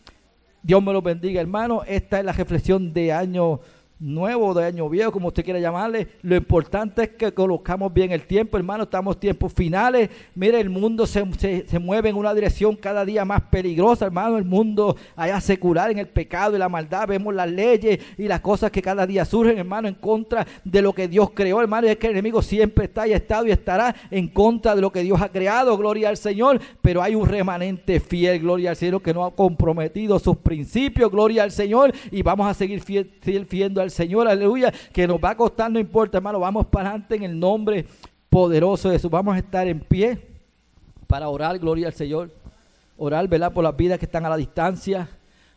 [0.62, 1.82] Dios me lo bendiga, hermano.
[1.86, 3.60] Esta es la reflexión de año
[4.00, 6.08] nuevo, de año viejo, como usted quiera llamarle.
[6.22, 8.84] Lo importante es que colocamos bien el tiempo, hermano.
[8.84, 10.08] Estamos tiempos finales.
[10.34, 11.24] Mire, el mundo se,
[11.66, 14.38] se, mueve en una dirección cada día más peligrosa, hermano.
[14.38, 17.08] El mundo allá secular en el pecado y la maldad.
[17.08, 20.94] Vemos las leyes y las cosas que cada día surgen, hermano, en contra de lo
[20.94, 21.86] que Dios creó, hermano.
[21.86, 24.90] Es que el enemigo siempre está y ha estado y estará en contra de lo
[24.90, 25.76] que Dios ha creado.
[25.76, 26.58] Gloria al Señor.
[26.80, 31.10] Pero hay un remanente fiel, gloria al Señor, que no ha comprometido sus principios.
[31.10, 31.92] Gloria al Señor.
[32.10, 35.78] Y vamos a seguir fiel, fiel, al Señor, aleluya, que nos va a costar, no
[35.78, 37.86] importa, hermano, vamos para adelante en el nombre
[38.28, 39.10] poderoso de Jesús.
[39.10, 40.18] Vamos a estar en pie
[41.06, 42.30] para orar, gloria al Señor.
[42.96, 45.08] Orar, velar por las vidas que están a la distancia.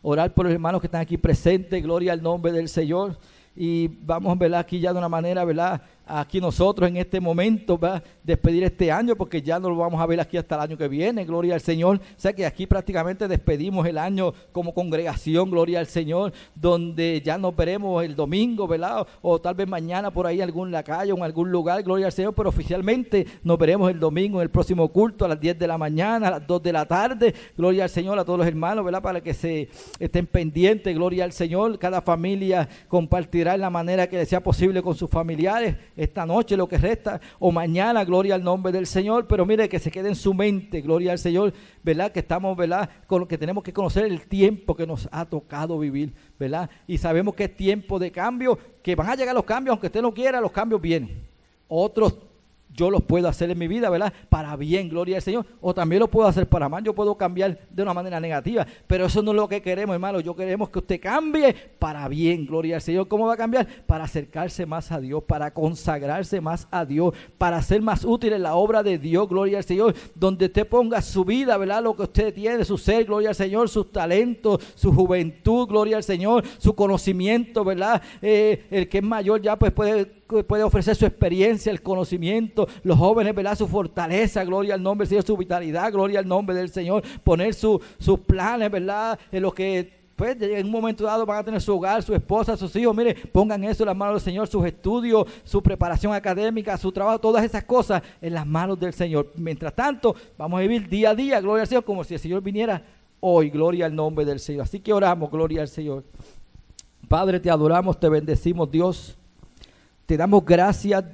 [0.02, 3.16] Orar por los hermanos que están aquí presentes, gloria al nombre del Señor.
[3.56, 5.80] Y vamos, a ver aquí ya de una manera, ¿verdad?
[6.06, 10.06] Aquí nosotros en este momento va despedir este año porque ya no lo vamos a
[10.06, 11.96] ver aquí hasta el año que viene, gloria al Señor.
[11.96, 17.36] O sea que aquí prácticamente despedimos el año como congregación, gloria al Señor, donde ya
[17.36, 19.06] nos veremos el domingo, ¿verdad?
[19.20, 22.06] O, tal vez mañana por ahí en algún la calle o en algún lugar, gloria
[22.06, 25.58] al Señor, pero oficialmente nos veremos el domingo en el próximo culto a las 10
[25.58, 28.48] de la mañana, a las 2 de la tarde, gloria al Señor, a todos los
[28.48, 29.02] hermanos, ¿verdad?
[29.02, 31.78] Para que se estén pendientes, gloria al Señor.
[31.78, 36.68] Cada familia compartirá en la manera que sea posible con sus familiares esta noche, lo
[36.68, 40.14] que resta, o mañana, gloria al nombre del Señor, pero mire que se quede en
[40.14, 42.12] su mente, gloria al Señor, ¿verdad?
[42.12, 42.88] Que estamos, ¿verdad?
[43.06, 46.68] Con lo que tenemos que conocer el tiempo que nos ha tocado vivir, ¿verdad?
[46.86, 50.02] Y sabemos que es tiempo de cambio, que van a llegar los cambios, aunque usted
[50.02, 51.26] no quiera, los cambios vienen.
[51.68, 52.14] Otros
[52.74, 54.12] yo los puedo hacer en mi vida, ¿verdad?
[54.28, 55.46] Para bien, gloria al Señor.
[55.60, 56.82] O también lo puedo hacer para mal.
[56.82, 58.66] Yo puedo cambiar de una manera negativa.
[58.88, 60.18] Pero eso no es lo que queremos, hermano.
[60.20, 63.06] Yo queremos que usted cambie para bien, gloria al Señor.
[63.06, 63.66] ¿Cómo va a cambiar?
[63.86, 68.42] Para acercarse más a Dios, para consagrarse más a Dios, para ser más útil en
[68.42, 69.94] la obra de Dios, gloria al Señor.
[70.16, 71.82] Donde usted ponga su vida, ¿verdad?
[71.82, 76.04] Lo que usted tiene, su ser, gloria al Señor, sus talentos, su juventud, gloria al
[76.04, 78.02] Señor, su conocimiento, ¿verdad?
[78.20, 82.98] Eh, el que es mayor ya pues puede puede ofrecer su experiencia, el conocimiento, los
[82.98, 83.56] jóvenes, ¿verdad?
[83.56, 87.54] Su fortaleza, gloria al nombre del Señor, su vitalidad, gloria al nombre del Señor, poner
[87.54, 87.80] sus
[88.26, 89.18] planes, ¿verdad?
[89.30, 92.56] En lo que pues en un momento dado van a tener su hogar, su esposa,
[92.56, 92.94] sus hijos.
[92.94, 97.18] Mire, pongan eso en las manos del Señor, sus estudios, su preparación académica, su trabajo,
[97.18, 99.32] todas esas cosas en las manos del Señor.
[99.34, 102.42] Mientras tanto, vamos a vivir día a día, gloria al Señor, como si el Señor
[102.42, 102.82] viniera
[103.20, 104.62] hoy, gloria al nombre del Señor.
[104.62, 106.04] Así que oramos, gloria al Señor.
[107.08, 109.18] Padre, te adoramos, te bendecimos, Dios.
[110.06, 111.04] Te damos gracias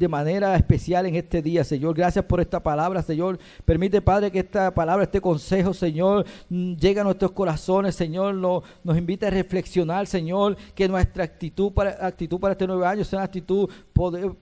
[0.00, 1.94] de manera especial en este día, Señor.
[1.94, 3.38] Gracias por esta palabra, Señor.
[3.66, 8.34] Permite, Padre, que esta palabra, este consejo, Señor, mm, llegue a nuestros corazones, Señor.
[8.34, 13.04] Nos, nos invita a reflexionar, Señor, que nuestra actitud para, actitud para este nuevo año
[13.04, 13.68] sea una actitud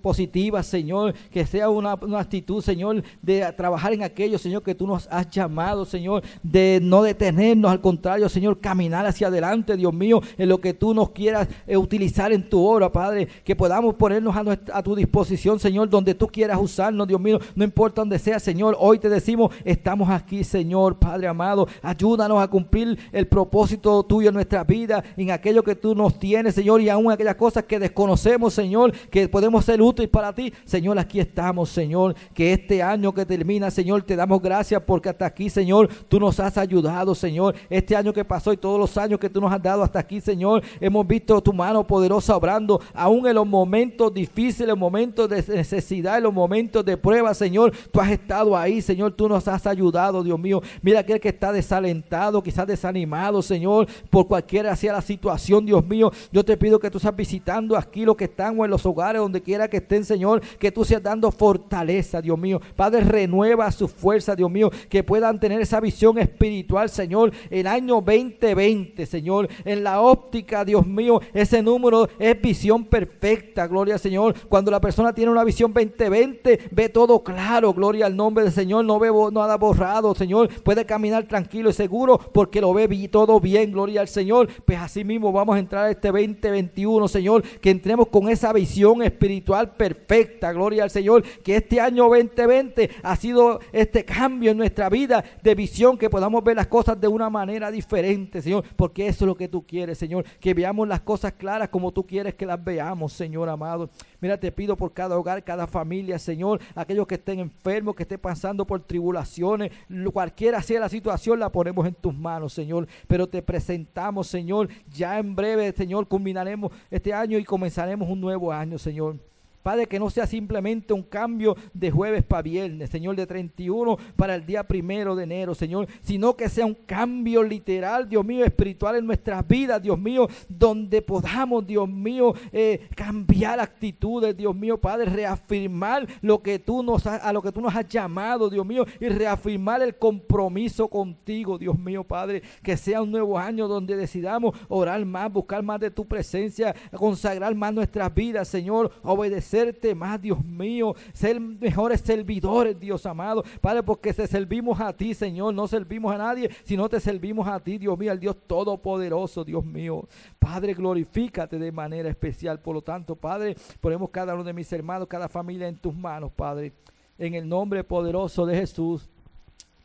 [0.00, 1.12] positiva, Señor.
[1.28, 5.84] Que sea una, actitud, Señor, de trabajar en aquello, Señor, que tú nos has llamado,
[5.84, 6.22] Señor.
[6.40, 10.94] De no detenernos, al contrario, Señor, caminar hacia adelante, Dios mío, en lo que tú
[10.94, 13.26] nos quieras eh, utilizar en tu obra, Padre.
[13.42, 14.36] Que podamos ponernos
[14.72, 18.76] a tu disposición Señor, donde tú quieras usarnos, Dios mío, no importa donde sea, Señor,
[18.78, 24.34] hoy te decimos, estamos aquí, Señor, Padre amado, ayúdanos a cumplir el propósito tuyo en
[24.34, 28.53] nuestra vida, en aquello que tú nos tienes, Señor, y aún aquellas cosas que desconocemos,
[28.53, 33.24] Señor, que podemos ser útiles para ti, Señor, aquí estamos, Señor, que este año que
[33.24, 37.94] termina, Señor, te damos gracias porque hasta aquí, Señor, tú nos has ayudado, Señor, este
[37.94, 40.62] año que pasó y todos los años que tú nos has dado hasta aquí, Señor,
[40.80, 46.24] hemos visto tu mano poderosa obrando, aún en los momentos difíciles, momentos de necesidad, en
[46.24, 50.39] los momentos de prueba, Señor, tú has estado ahí, Señor, tú nos has ayudado, Dios
[50.39, 50.62] mío.
[50.82, 56.11] Mira aquel que está desalentado, quizás desanimado, Señor, por cualquiera sea la situación, Dios mío.
[56.32, 59.20] Yo te pido que tú estás visitando aquí los que están o en los hogares,
[59.20, 62.61] donde quiera que estén, Señor, que tú seas dando fortaleza, Dios mío.
[62.76, 68.01] Padre, renueva su fuerza, Dios mío, que puedan tener esa visión espiritual, Señor, el año
[68.01, 74.34] 2020, Señor, en la óptica, Dios mío, ese número es visión perfecta, gloria al Señor.
[74.49, 78.84] Cuando la persona tiene una visión 2020, ve todo claro, gloria al nombre del Señor,
[78.84, 83.72] no ve nada borrado, Señor, puede caminar tranquilo y seguro porque lo ve todo bien,
[83.72, 84.48] gloria al Señor.
[84.64, 89.02] Pues así mismo vamos a entrar a este 2021, Señor, que entremos con esa visión
[89.02, 94.88] espiritual perfecta, gloria al Señor, que este año 2020 ha sido este cambio en nuestra
[94.88, 99.24] vida de visión, que podamos ver las cosas de una manera diferente, Señor, porque eso
[99.24, 102.46] es lo que tú quieres, Señor, que veamos las cosas claras como tú quieres que
[102.46, 103.90] las veamos, Señor amado.
[104.20, 108.18] Mira, te pido por cada hogar, cada familia, Señor, aquellos que estén enfermos, que estén
[108.18, 109.70] pasando por tribulaciones,
[110.12, 112.88] cualquiera sea la situación, la ponemos en tus manos, Señor.
[113.06, 118.52] Pero te presentamos, Señor, ya en breve, Señor, culminaremos este año y comenzaremos un nuevo
[118.52, 119.16] año, Señor.
[119.62, 124.34] Padre, que no sea simplemente un cambio de jueves para viernes, Señor, de 31 para
[124.34, 128.96] el día primero de enero, Señor, sino que sea un cambio literal, Dios mío, espiritual
[128.96, 135.06] en nuestras vidas, Dios mío, donde podamos, Dios mío, eh, cambiar actitudes, Dios mío, Padre,
[135.06, 139.09] reafirmar lo que tú nos a lo que tú nos has llamado, Dios mío, y
[139.09, 145.04] reafirmar el compromiso contigo, Dios mío, Padre, que sea un nuevo año donde decidamos orar
[145.04, 149.47] más, buscar más de tu presencia, consagrar más nuestras vidas, Señor, obedecer
[149.94, 153.44] más, Dios mío, ser mejores servidores, Dios amado.
[153.61, 157.61] Padre, porque te servimos a ti, Señor, no servimos a nadie, sino te servimos a
[157.61, 160.07] ti, Dios mío, al Dios Todopoderoso, Dios mío.
[160.38, 162.61] Padre, glorifícate de manera especial.
[162.61, 166.32] Por lo tanto, Padre, ponemos cada uno de mis hermanos, cada familia en tus manos,
[166.32, 166.72] Padre.
[167.18, 169.09] En el nombre poderoso de Jesús.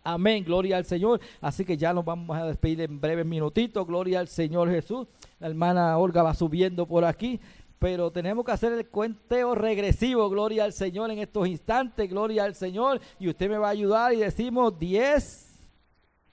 [0.04, 1.22] Amén, gloria al Señor.
[1.40, 3.88] Así que ya nos vamos a despedir en breves minutitos.
[3.88, 5.08] Gloria al Señor Jesús.
[5.40, 7.40] La hermana Olga va subiendo por aquí
[7.84, 12.56] pero tenemos que hacer el cuenteo regresivo, gloria al Señor en estos instantes, gloria al
[12.56, 15.60] Señor, y usted me va a ayudar y decimos 10,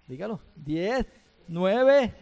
[0.06, 1.04] dígalo, 10,
[1.48, 2.14] 9,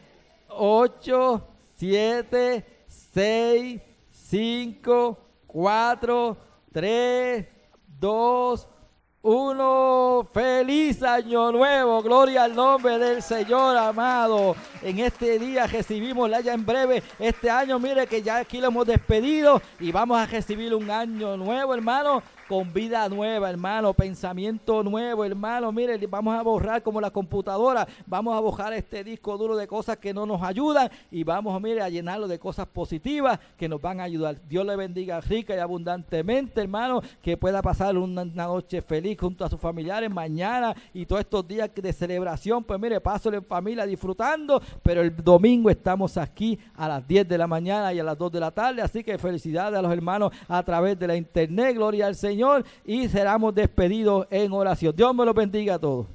[0.49, 6.37] 8, 7, 6, 5, 4,
[6.72, 7.47] 3,
[8.01, 8.68] 2,
[9.23, 14.55] uno, feliz año nuevo, gloria al nombre del Señor amado.
[14.81, 18.87] En este día recibimos ya en breve este año, mire que ya aquí lo hemos
[18.87, 25.23] despedido y vamos a recibir un año nuevo, hermano con vida nueva, hermano, pensamiento nuevo,
[25.23, 25.71] hermano.
[25.71, 29.99] Mire, vamos a borrar como la computadora, vamos a borrar este disco duro de cosas
[29.99, 34.01] que no nos ayudan y vamos, mire, a llenarlo de cosas positivas que nos van
[34.01, 34.39] a ayudar.
[34.49, 39.51] Dios le bendiga rica y abundantemente, hermano, que pueda pasar una, noche feliz junto a
[39.51, 42.65] sus familiares mañana y todos estos días de celebración.
[42.65, 47.37] Pues mire, paso en familia disfrutando, pero el domingo estamos aquí a las 10 de
[47.37, 50.33] la mañana y a las 2 de la tarde, así que felicidades a los hermanos
[50.49, 52.38] a través de la internet, gloria al Señor
[52.84, 54.95] y seramos despedidos en oración.
[54.95, 56.07] Dios me lo bendiga a todos.